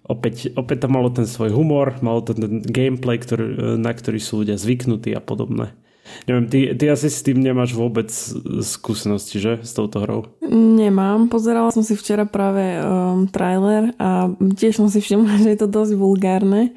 opäť, 0.08 0.52
opäť 0.56 0.84
to 0.84 0.88
malo 0.88 1.12
ten 1.12 1.28
svoj 1.28 1.52
humor, 1.52 1.96
malo 2.00 2.24
to 2.24 2.32
ten 2.32 2.64
gameplay, 2.64 3.20
ktorý, 3.20 3.76
na 3.76 3.92
ktorý 3.92 4.18
sú 4.20 4.44
ľudia 4.44 4.56
zvyknutí 4.56 5.12
a 5.12 5.20
podobné. 5.20 5.76
Neviem, 6.28 6.46
ty, 6.48 6.58
ty 6.76 6.84
asi 6.88 7.08
s 7.08 7.24
tým 7.24 7.40
nemáš 7.40 7.72
vôbec 7.72 8.08
skúsenosti, 8.60 9.40
že? 9.40 9.60
S 9.64 9.72
touto 9.72 10.04
hrou? 10.04 10.20
Nemám. 10.44 11.28
Pozerala 11.28 11.72
som 11.72 11.84
si 11.84 11.96
včera 11.96 12.28
práve 12.28 12.80
um, 12.80 13.28
trailer 13.28 13.92
a 13.96 14.28
tiež 14.36 14.80
som 14.80 14.88
si 14.88 15.00
všimla, 15.00 15.38
že 15.44 15.56
je 15.56 15.58
to 15.60 15.68
dosť 15.68 15.92
vulgárne. 15.96 16.76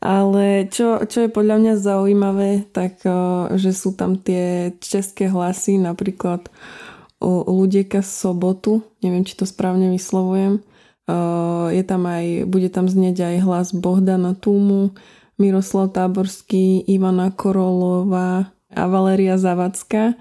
Ale 0.00 0.68
čo, 0.68 1.02
čo 1.08 1.26
je 1.26 1.30
podľa 1.32 1.56
mňa 1.60 1.74
zaujímavé, 1.80 2.50
tak 2.70 3.00
uh, 3.08 3.52
že 3.56 3.72
sú 3.72 3.96
tam 3.96 4.20
tie 4.20 4.76
české 4.80 5.28
hlasy, 5.32 5.80
napríklad 5.80 6.48
o 7.16 7.48
Ludieka 7.48 8.04
Sobotu, 8.04 8.84
neviem, 9.00 9.24
či 9.24 9.40
to 9.40 9.48
správne 9.48 9.88
vyslovujem. 9.88 10.60
Uh, 11.06 11.72
je 11.72 11.86
tam 11.86 12.04
aj, 12.04 12.44
bude 12.50 12.68
tam 12.68 12.90
znieť 12.90 13.24
aj 13.24 13.36
hlas 13.46 13.68
Bohdana 13.72 14.36
Túmu, 14.36 14.92
Miroslav 15.38 15.92
Táborský, 15.92 16.82
Ivana 16.88 17.30
Korolová, 17.30 18.55
a 18.76 18.84
Valéria 18.84 19.40
Zavacka 19.40 20.14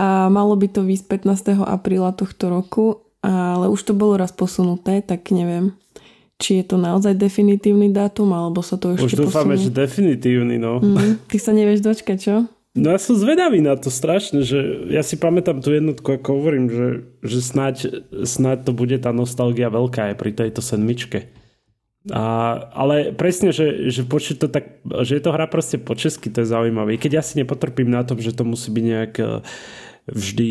a 0.00 0.32
malo 0.32 0.56
by 0.56 0.66
to 0.72 0.80
výsť 0.80 1.28
15. 1.28 1.60
apríla 1.60 2.16
tohto 2.16 2.48
roku, 2.48 3.04
ale 3.20 3.68
už 3.68 3.84
to 3.84 3.92
bolo 3.92 4.16
raz 4.16 4.32
posunuté, 4.32 5.04
tak 5.04 5.28
neviem, 5.28 5.76
či 6.40 6.64
je 6.64 6.72
to 6.72 6.76
naozaj 6.80 7.12
definitívny 7.12 7.92
dátum, 7.92 8.32
alebo 8.32 8.64
sa 8.64 8.80
to 8.80 8.96
ešte 8.96 9.20
Už 9.20 9.28
dúfame, 9.28 9.60
že 9.60 9.68
definitívny, 9.68 10.56
no. 10.56 10.80
Mm, 10.80 11.20
ty 11.28 11.36
sa 11.36 11.52
nevieš 11.52 11.84
dočkať, 11.84 12.16
čo? 12.16 12.48
No 12.70 12.94
ja 12.94 13.02
som 13.02 13.18
zvedavý 13.18 13.58
na 13.58 13.74
to 13.74 13.90
strašne, 13.90 14.46
že 14.46 14.88
ja 14.94 15.02
si 15.02 15.18
pamätám 15.18 15.58
tú 15.58 15.74
jednotku, 15.74 16.06
ako 16.06 16.38
hovorím, 16.38 16.66
že, 16.70 16.88
že 17.20 17.38
snáď, 17.42 17.76
snáď 18.22 18.70
to 18.70 18.72
bude 18.72 18.94
tá 19.02 19.10
nostalgia 19.10 19.68
veľká 19.68 20.14
aj 20.14 20.16
pri 20.16 20.30
tejto 20.32 20.62
sedmičke. 20.62 21.28
A, 22.10 22.54
ale 22.74 23.14
presne, 23.14 23.54
že, 23.54 23.90
že 23.90 24.02
počuť 24.02 24.36
to 24.42 24.48
tak, 24.50 24.82
že 25.06 25.18
je 25.18 25.22
to 25.22 25.34
hra 25.34 25.46
proste 25.46 25.78
po 25.78 25.94
česky, 25.94 26.30
to 26.30 26.42
je 26.42 26.52
zaujímavé. 26.52 26.98
Keď 26.98 27.12
ja 27.14 27.22
si 27.22 27.38
nepotrpím 27.38 27.90
na 27.90 28.02
tom, 28.02 28.18
že 28.18 28.34
to 28.34 28.42
musí 28.42 28.70
byť 28.74 28.84
nejak 28.84 29.14
e, 29.22 29.26
vždy 30.10 30.50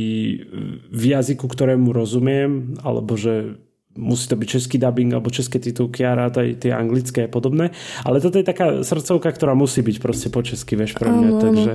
v 0.90 1.04
jazyku, 1.04 1.46
ktorému 1.46 1.92
rozumiem, 1.92 2.80
alebo 2.80 3.20
že 3.20 3.60
musí 4.00 4.32
to 4.32 4.40
byť 4.40 4.48
český 4.48 4.76
dubbing 4.80 5.12
alebo 5.12 5.34
české 5.34 5.60
titulky 5.60 6.08
a 6.08 6.16
rád 6.16 6.40
aj 6.40 6.64
tie 6.64 6.72
anglické 6.72 7.28
a 7.28 7.32
podobné. 7.32 7.76
Ale 8.08 8.24
toto 8.24 8.40
je 8.40 8.48
taká 8.48 8.86
srdcovka, 8.86 9.34
ktorá 9.36 9.58
musí 9.58 9.84
byť 9.84 9.98
proste 10.00 10.28
po 10.32 10.40
česky, 10.40 10.80
vieš, 10.80 10.96
pre 10.96 11.12
mňa. 11.12 11.30
Áno, 11.36 11.42
takže 11.42 11.74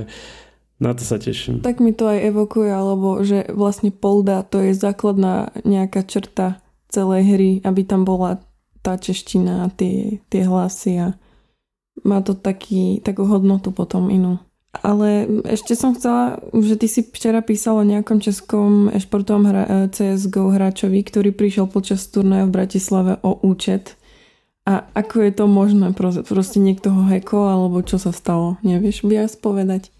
na 0.81 0.91
to 0.91 1.03
sa 1.05 1.21
teším. 1.21 1.63
Tak 1.63 1.79
mi 1.79 1.95
to 1.95 2.09
aj 2.09 2.19
evokuje, 2.33 2.71
alebo 2.71 3.21
že 3.23 3.47
vlastne 3.53 3.93
polda 3.93 4.43
to 4.43 4.59
je 4.59 4.73
základná 4.75 5.53
nejaká 5.63 6.03
črta 6.03 6.59
celej 6.91 7.23
hry, 7.27 7.51
aby 7.63 7.81
tam 7.83 8.07
bola 8.07 8.39
tá 8.85 9.01
čeština, 9.01 9.73
tie, 9.73 10.21
tie 10.29 10.45
hlasy 10.45 10.93
a 11.01 11.07
má 12.05 12.21
to 12.21 12.37
taký, 12.37 13.01
takú 13.01 13.25
hodnotu 13.25 13.73
potom 13.73 14.13
inú. 14.13 14.37
Ale 14.75 15.25
ešte 15.47 15.73
som 15.73 15.95
chcela, 15.95 16.37
že 16.51 16.75
ty 16.75 16.87
si 16.91 17.01
včera 17.01 17.39
písal 17.39 17.79
o 17.81 17.87
nejakom 17.87 18.19
českom 18.19 18.91
športovom 18.91 19.47
hra, 19.47 19.63
eh, 19.65 19.87
CSGO 19.89 20.51
hráčovi, 20.51 20.99
ktorý 21.01 21.31
prišiel 21.31 21.65
počas 21.71 22.05
turnaja 22.11 22.45
v 22.45 22.53
Bratislave 22.53 23.17
o 23.23 23.39
účet. 23.41 23.95
A 24.65 24.83
ako 24.97 25.15
je 25.21 25.31
to 25.31 25.45
možné? 25.45 25.93
Proste 25.95 26.57
niekto 26.57 26.89
ho 26.89 27.05
hekol, 27.05 27.45
alebo 27.45 27.85
čo 27.85 28.01
sa 28.01 28.09
stalo? 28.09 28.57
Nevieš 28.65 29.05
viac 29.05 29.31
povedať? 29.37 29.93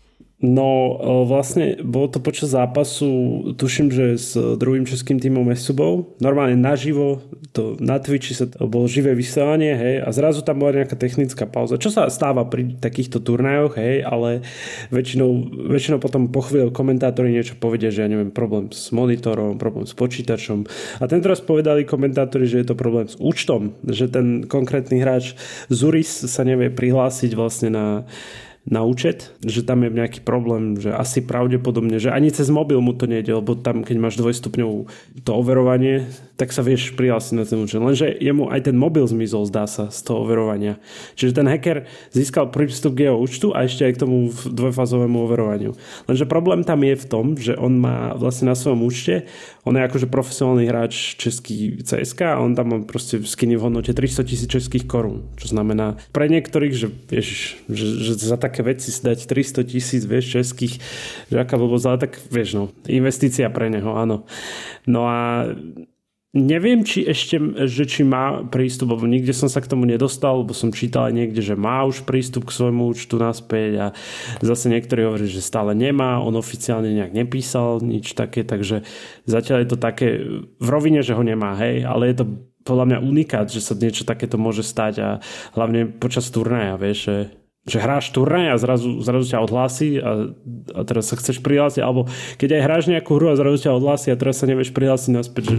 No 0.44 1.00
vlastne 1.24 1.80
bolo 1.80 2.12
to 2.12 2.20
počas 2.20 2.52
zápasu, 2.52 3.08
tuším, 3.56 3.88
že 3.88 4.20
s 4.20 4.36
druhým 4.36 4.84
českým 4.84 5.16
týmom 5.16 5.48
Esubou. 5.48 6.20
Normálne 6.20 6.60
naživo, 6.60 7.24
to 7.56 7.80
na 7.80 8.04
Twitchi 8.04 8.36
sa 8.36 8.44
to 8.44 8.68
bolo 8.68 8.84
živé 8.84 9.16
vysielanie, 9.16 9.72
hej, 9.72 9.96
a 10.04 10.12
zrazu 10.12 10.44
tam 10.44 10.60
bola 10.60 10.84
nejaká 10.84 11.00
technická 11.00 11.48
pauza, 11.48 11.80
čo 11.80 11.88
sa 11.88 12.12
stáva 12.12 12.44
pri 12.52 12.76
takýchto 12.76 13.24
turnajoch, 13.24 13.80
hej, 13.80 14.04
ale 14.04 14.44
väčšinou, 14.92 15.56
väčšinou 15.72 16.04
potom 16.04 16.28
po 16.28 16.44
chvíľu 16.44 16.76
komentátori 16.76 17.32
niečo 17.32 17.56
povedia, 17.56 17.88
že 17.88 18.04
ja 18.04 18.12
neviem, 18.12 18.28
problém 18.28 18.68
s 18.76 18.92
monitorom, 18.92 19.56
problém 19.56 19.88
s 19.88 19.96
počítačom. 19.96 20.68
A 21.00 21.08
tento 21.08 21.32
raz 21.32 21.40
povedali 21.40 21.88
komentátori, 21.88 22.44
že 22.44 22.60
je 22.60 22.68
to 22.68 22.76
problém 22.76 23.08
s 23.08 23.16
účtom, 23.24 23.72
že 23.88 24.12
ten 24.12 24.44
konkrétny 24.44 25.00
hráč 25.00 25.40
Zuris 25.72 26.12
sa 26.12 26.44
nevie 26.44 26.68
prihlásiť 26.76 27.32
vlastne 27.40 27.72
na 27.72 27.86
na 28.66 28.82
účet, 28.82 29.30
že 29.46 29.62
tam 29.62 29.86
je 29.86 29.94
nejaký 29.94 30.26
problém, 30.26 30.74
že 30.82 30.90
asi 30.90 31.22
pravdepodobne, 31.22 32.02
že 32.02 32.10
ani 32.10 32.34
cez 32.34 32.50
mobil 32.50 32.82
mu 32.82 32.98
to 32.98 33.06
nejde, 33.06 33.30
lebo 33.30 33.54
tam, 33.54 33.86
keď 33.86 33.98
máš 34.02 34.18
dvojstupňovú 34.18 34.90
to 35.22 35.32
overovanie, 35.38 36.10
tak 36.34 36.50
sa 36.50 36.66
vieš 36.66 36.98
prihlásiť 36.98 37.34
na 37.38 37.46
ten 37.46 37.62
účet. 37.62 37.78
Lenže 37.78 38.10
jemu 38.10 38.50
aj 38.50 38.66
ten 38.66 38.76
mobil 38.76 39.06
zmizol, 39.06 39.46
zdá 39.46 39.70
sa, 39.70 39.94
z 39.94 40.02
toho 40.02 40.26
overovania. 40.26 40.82
Čiže 41.14 41.38
ten 41.38 41.48
hacker 41.48 41.86
získal 42.10 42.50
prístup 42.50 42.98
k 42.98 43.08
jeho 43.08 43.22
účtu 43.22 43.54
a 43.54 43.70
ešte 43.70 43.86
aj 43.86 43.94
k 43.96 44.02
tomu 44.02 44.34
dvojfázovému 44.34 45.18
overovaniu. 45.30 45.78
Lenže 46.10 46.26
problém 46.26 46.66
tam 46.66 46.82
je 46.82 46.98
v 46.98 47.06
tom, 47.06 47.26
že 47.38 47.54
on 47.54 47.78
má 47.78 48.18
vlastne 48.18 48.50
na 48.50 48.58
svojom 48.58 48.82
účte, 48.82 49.30
on 49.66 49.78
je 49.78 49.86
akože 49.86 50.08
profesionálny 50.10 50.66
hráč 50.66 51.22
český 51.22 51.86
CSK 51.86 52.34
a 52.34 52.42
on 52.42 52.58
tam 52.58 52.66
má 52.74 52.78
proste 52.82 53.22
skiny 53.22 53.62
v 53.62 53.70
hodnote 53.70 53.94
300 53.94 54.26
tisíc 54.26 54.50
českých 54.50 54.90
korún. 54.90 55.30
Čo 55.38 55.54
znamená 55.54 56.02
pre 56.10 56.26
niektorých, 56.30 56.74
že, 56.74 56.88
vieš, 56.90 57.62
že, 57.70 57.86
že 58.02 58.12
za 58.18 58.38
tak 58.42 58.56
také 58.56 58.72
veci 58.72 58.88
si 58.88 59.04
dať 59.04 59.28
300 59.28 59.68
tisíc, 59.68 60.04
vieš, 60.08 60.32
českých, 60.32 60.80
že 61.28 61.36
aká 61.36 61.60
blbosť, 61.60 61.86
ale 61.92 61.98
tak 62.08 62.16
vieš, 62.32 62.56
no, 62.56 62.64
investícia 62.88 63.52
pre 63.52 63.68
neho, 63.68 63.92
áno. 64.00 64.24
No 64.88 65.12
a 65.12 65.52
Neviem, 66.36 66.84
či 66.84 67.08
ešte, 67.08 67.40
že 67.64 67.88
či 67.88 68.04
má 68.04 68.44
prístup, 68.44 68.92
lebo 68.92 69.08
nikde 69.08 69.32
som 69.32 69.48
sa 69.48 69.64
k 69.64 69.72
tomu 69.72 69.88
nedostal, 69.88 70.44
lebo 70.44 70.52
som 70.52 70.76
čítal 70.76 71.08
niekde, 71.16 71.40
že 71.40 71.56
má 71.56 71.88
už 71.88 72.04
prístup 72.04 72.52
k 72.52 72.60
svojmu 72.60 72.92
účtu 72.92 73.16
naspäť 73.16 73.72
a 73.80 73.86
zase 74.44 74.68
niektorí 74.68 75.08
hovorí, 75.08 75.32
že 75.32 75.40
stále 75.40 75.72
nemá, 75.72 76.20
on 76.20 76.36
oficiálne 76.36 76.92
nejak 76.92 77.16
nepísal 77.16 77.80
nič 77.80 78.20
také, 78.20 78.44
takže 78.44 78.84
zatiaľ 79.24 79.64
je 79.64 79.70
to 79.72 79.78
také 79.80 80.08
v 80.60 80.68
rovine, 80.68 81.00
že 81.00 81.16
ho 81.16 81.24
nemá, 81.24 81.56
hej, 81.56 81.88
ale 81.88 82.12
je 82.12 82.20
to 82.20 82.26
podľa 82.68 82.86
mňa 82.92 83.00
unikát, 83.00 83.48
že 83.48 83.64
sa 83.64 83.72
niečo 83.72 84.04
takéto 84.04 84.36
môže 84.36 84.68
stať 84.68 84.94
a 85.00 85.10
hlavne 85.56 85.88
počas 85.88 86.28
turnaja, 86.28 86.76
vieš, 86.76 87.00
že 87.08 87.18
že 87.66 87.82
hráš 87.82 88.14
turnaj 88.14 88.54
a 88.54 88.62
zrazu, 88.62 89.02
zrazu 89.02 89.26
ťa 89.26 89.42
odhlási 89.42 89.98
a, 89.98 90.30
a 90.70 90.80
teraz 90.86 91.10
sa 91.10 91.18
chceš 91.18 91.42
prihlásiť, 91.42 91.82
alebo 91.82 92.06
keď 92.38 92.62
aj 92.62 92.62
hráš 92.62 92.84
nejakú 92.94 93.18
hru 93.18 93.34
a 93.34 93.40
zrazu 93.40 93.58
ťa 93.66 93.74
odhlási 93.74 94.14
a 94.14 94.20
teraz 94.22 94.38
sa 94.38 94.46
nevieš 94.46 94.70
prihlásiť 94.70 95.10
naspäť, 95.10 95.44
že 95.50 95.58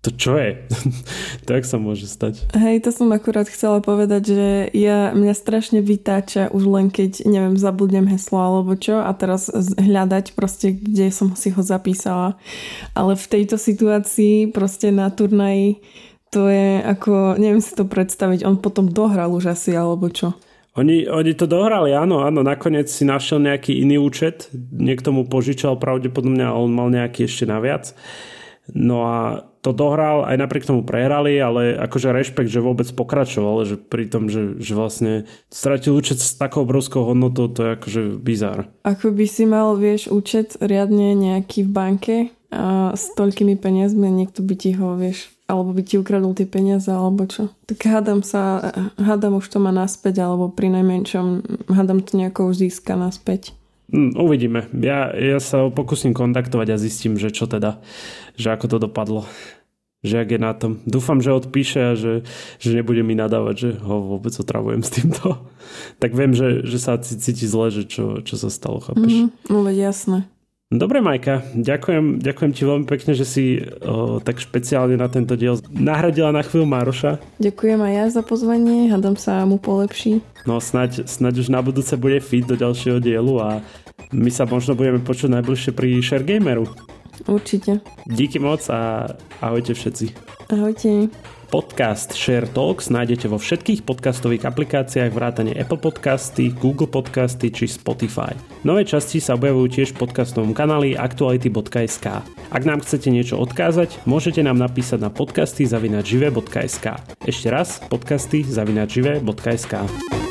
to 0.00 0.08
čo 0.16 0.40
je? 0.40 0.64
tak 1.48 1.68
sa 1.68 1.76
môže 1.76 2.08
stať. 2.08 2.48
Hej, 2.56 2.88
to 2.88 2.90
som 2.90 3.12
akurát 3.12 3.44
chcela 3.52 3.84
povedať, 3.84 4.22
že 4.32 4.48
ja, 4.72 5.12
mňa 5.12 5.34
strašne 5.36 5.84
vytáča 5.84 6.48
už 6.48 6.64
len 6.64 6.88
keď, 6.88 7.28
neviem, 7.28 7.60
zabudnem 7.60 8.08
heslo 8.08 8.40
alebo 8.40 8.72
čo 8.80 9.04
a 9.04 9.12
teraz 9.12 9.52
hľadať 9.76 10.32
proste, 10.32 10.72
kde 10.72 11.12
som 11.12 11.36
si 11.36 11.52
ho 11.52 11.60
zapísala. 11.60 12.40
Ale 12.96 13.12
v 13.12 13.26
tejto 13.28 13.60
situácii 13.60 14.48
proste 14.56 14.88
na 14.88 15.12
turnaji 15.12 15.84
to 16.30 16.46
je 16.46 16.78
ako, 16.86 17.34
neviem 17.36 17.60
si 17.60 17.74
to 17.74 17.82
predstaviť, 17.84 18.46
on 18.46 18.56
potom 18.62 18.86
dohral 18.86 19.34
už 19.34 19.50
asi 19.50 19.74
alebo 19.74 20.08
čo. 20.08 20.32
Oni, 20.78 21.10
oni 21.10 21.34
to 21.34 21.50
dohrali, 21.50 21.90
áno, 21.90 22.22
áno, 22.22 22.46
nakoniec 22.46 22.86
si 22.86 23.02
našiel 23.02 23.42
nejaký 23.42 23.82
iný 23.82 23.98
účet, 23.98 24.46
niekto 24.54 25.10
mu 25.10 25.26
požičal 25.26 25.74
pravdepodobne 25.82 26.46
a 26.46 26.54
on 26.54 26.70
mal 26.70 26.86
nejaký 26.86 27.26
ešte 27.26 27.50
naviac. 27.50 27.90
No 28.70 29.02
a 29.02 29.49
to 29.60 29.76
dohral, 29.76 30.24
aj 30.24 30.40
napriek 30.40 30.64
tomu 30.64 30.80
prehrali, 30.80 31.36
ale 31.36 31.76
akože 31.76 32.16
rešpekt, 32.16 32.48
že 32.48 32.64
vôbec 32.64 32.88
pokračoval, 32.88 33.68
že 33.68 33.76
pri 33.76 34.08
tom, 34.08 34.32
že, 34.32 34.56
že 34.56 34.72
vlastne 34.72 35.28
stratil 35.52 35.92
účet 35.92 36.16
s 36.16 36.32
takou 36.32 36.64
obrovskou 36.64 37.04
hodnotou, 37.04 37.52
to 37.52 37.60
je 37.64 37.70
akože 37.76 38.02
bizár. 38.16 38.72
Ako 38.88 39.12
by 39.12 39.26
si 39.28 39.44
mal, 39.44 39.76
vieš, 39.76 40.08
účet 40.08 40.56
riadne 40.64 41.12
nejaký 41.12 41.68
v 41.68 41.70
banke 41.70 42.16
a 42.50 42.96
s 42.96 43.12
toľkými 43.14 43.54
peniazmi 43.60 44.08
niekto 44.10 44.40
by 44.42 44.54
ti 44.56 44.74
ho, 44.74 44.96
vieš, 44.96 45.30
alebo 45.44 45.76
by 45.76 45.82
ti 45.84 46.00
ukradol 46.00 46.32
tie 46.32 46.48
peniaze, 46.48 46.88
alebo 46.88 47.28
čo. 47.28 47.52
Tak 47.68 47.84
hádam 47.84 48.24
sa, 48.24 48.72
hádam 48.96 49.38
už 49.38 49.46
to 49.46 49.60
má 49.60 49.70
naspäť, 49.70 50.24
alebo 50.24 50.48
pri 50.48 50.72
najmenšom 50.72 51.26
hádam 51.68 52.00
to 52.00 52.16
nejako 52.16 52.50
už 52.50 52.64
získa 52.66 52.96
naspäť. 52.96 53.54
Mm, 53.90 54.14
uvidíme. 54.14 54.70
Ja, 54.78 55.10
ja 55.10 55.42
sa 55.42 55.66
pokúsim 55.70 56.14
kontaktovať 56.14 56.68
a 56.70 56.80
zistím, 56.80 57.18
že 57.18 57.34
čo 57.34 57.50
teda, 57.50 57.82
že 58.38 58.54
ako 58.54 58.66
to 58.70 58.76
dopadlo. 58.78 59.22
Že 60.00 60.16
ak 60.24 60.28
je 60.32 60.40
na 60.40 60.52
tom. 60.56 60.80
Dúfam, 60.88 61.20
že 61.20 61.28
odpíše 61.28 61.80
a 61.82 61.92
že, 61.92 62.24
že 62.56 62.70
nebude 62.72 63.04
mi 63.04 63.12
nadávať, 63.12 63.54
že 63.58 63.70
ho 63.84 64.16
vôbec 64.16 64.32
otravujem 64.32 64.80
s 64.80 64.90
týmto. 64.96 65.44
tak 66.02 66.16
viem, 66.16 66.32
že, 66.32 66.64
že 66.64 66.78
sa 66.80 66.96
cíti 66.96 67.44
zle, 67.44 67.68
že 67.68 67.84
čo, 67.84 68.24
čo 68.24 68.40
sa 68.40 68.48
stalo, 68.48 68.80
chápeš? 68.80 69.28
Mm, 69.28 69.28
no 69.52 69.58
veď 69.60 69.92
jasné. 69.92 70.24
Dobre, 70.70 71.02
Majka, 71.02 71.42
ďakujem, 71.50 72.22
ďakujem 72.22 72.52
ti 72.54 72.62
veľmi 72.62 72.86
pekne, 72.86 73.10
že 73.18 73.26
si 73.26 73.58
o, 73.82 74.22
tak 74.22 74.38
špeciálne 74.38 74.94
na 74.94 75.10
tento 75.10 75.34
diel 75.34 75.58
nahradila 75.66 76.30
na 76.30 76.46
chvíľu 76.46 76.62
Mároša. 76.62 77.18
Ďakujem 77.42 77.82
aj 77.82 77.92
ja 77.98 78.04
za 78.14 78.22
pozvanie, 78.22 78.86
hádam 78.86 79.18
sa 79.18 79.42
mu 79.42 79.58
polepší. 79.58 80.22
No 80.46 80.62
snaď, 80.62 81.10
snaď 81.10 81.42
už 81.42 81.50
na 81.50 81.58
budúce 81.58 81.90
bude 81.98 82.22
fit 82.22 82.46
do 82.46 82.54
ďalšieho 82.54 83.02
dielu 83.02 83.34
a 83.42 83.66
my 84.10 84.30
sa 84.30 84.46
možno 84.46 84.74
budeme 84.74 85.02
počuť 85.02 85.40
najbližšie 85.40 85.72
pri 85.74 86.02
ShareGameru. 86.02 86.66
Určite. 87.28 87.84
Díky 88.08 88.40
moc 88.40 88.64
a 88.72 89.12
ahojte 89.44 89.76
všetci. 89.76 90.06
Ahojte. 90.50 91.12
Podcast 91.50 92.14
Share 92.14 92.46
Talks 92.46 92.94
nájdete 92.94 93.26
vo 93.26 93.34
všetkých 93.34 93.82
podcastových 93.82 94.46
aplikáciách 94.46 95.10
vrátane 95.10 95.50
Apple 95.58 95.82
Podcasty, 95.82 96.54
Google 96.54 96.86
Podcasty 96.86 97.50
či 97.50 97.66
Spotify. 97.66 98.30
Nové 98.62 98.86
časti 98.86 99.18
sa 99.18 99.34
objavujú 99.34 99.66
tiež 99.66 99.98
v 99.98 100.06
podcastovom 100.06 100.54
kanáli 100.54 100.94
aktuality.sk. 100.94 102.06
Ak 102.54 102.62
nám 102.62 102.86
chcete 102.86 103.10
niečo 103.10 103.34
odkázať, 103.42 103.98
môžete 104.06 104.46
nám 104.46 104.62
napísať 104.62 105.02
na 105.02 105.10
podcasty 105.10 105.66
zavinačive.sk. 105.66 106.86
Ešte 107.26 107.50
raz 107.50 107.82
podcasty 107.90 108.46
zavinačive.sk. 108.46 110.29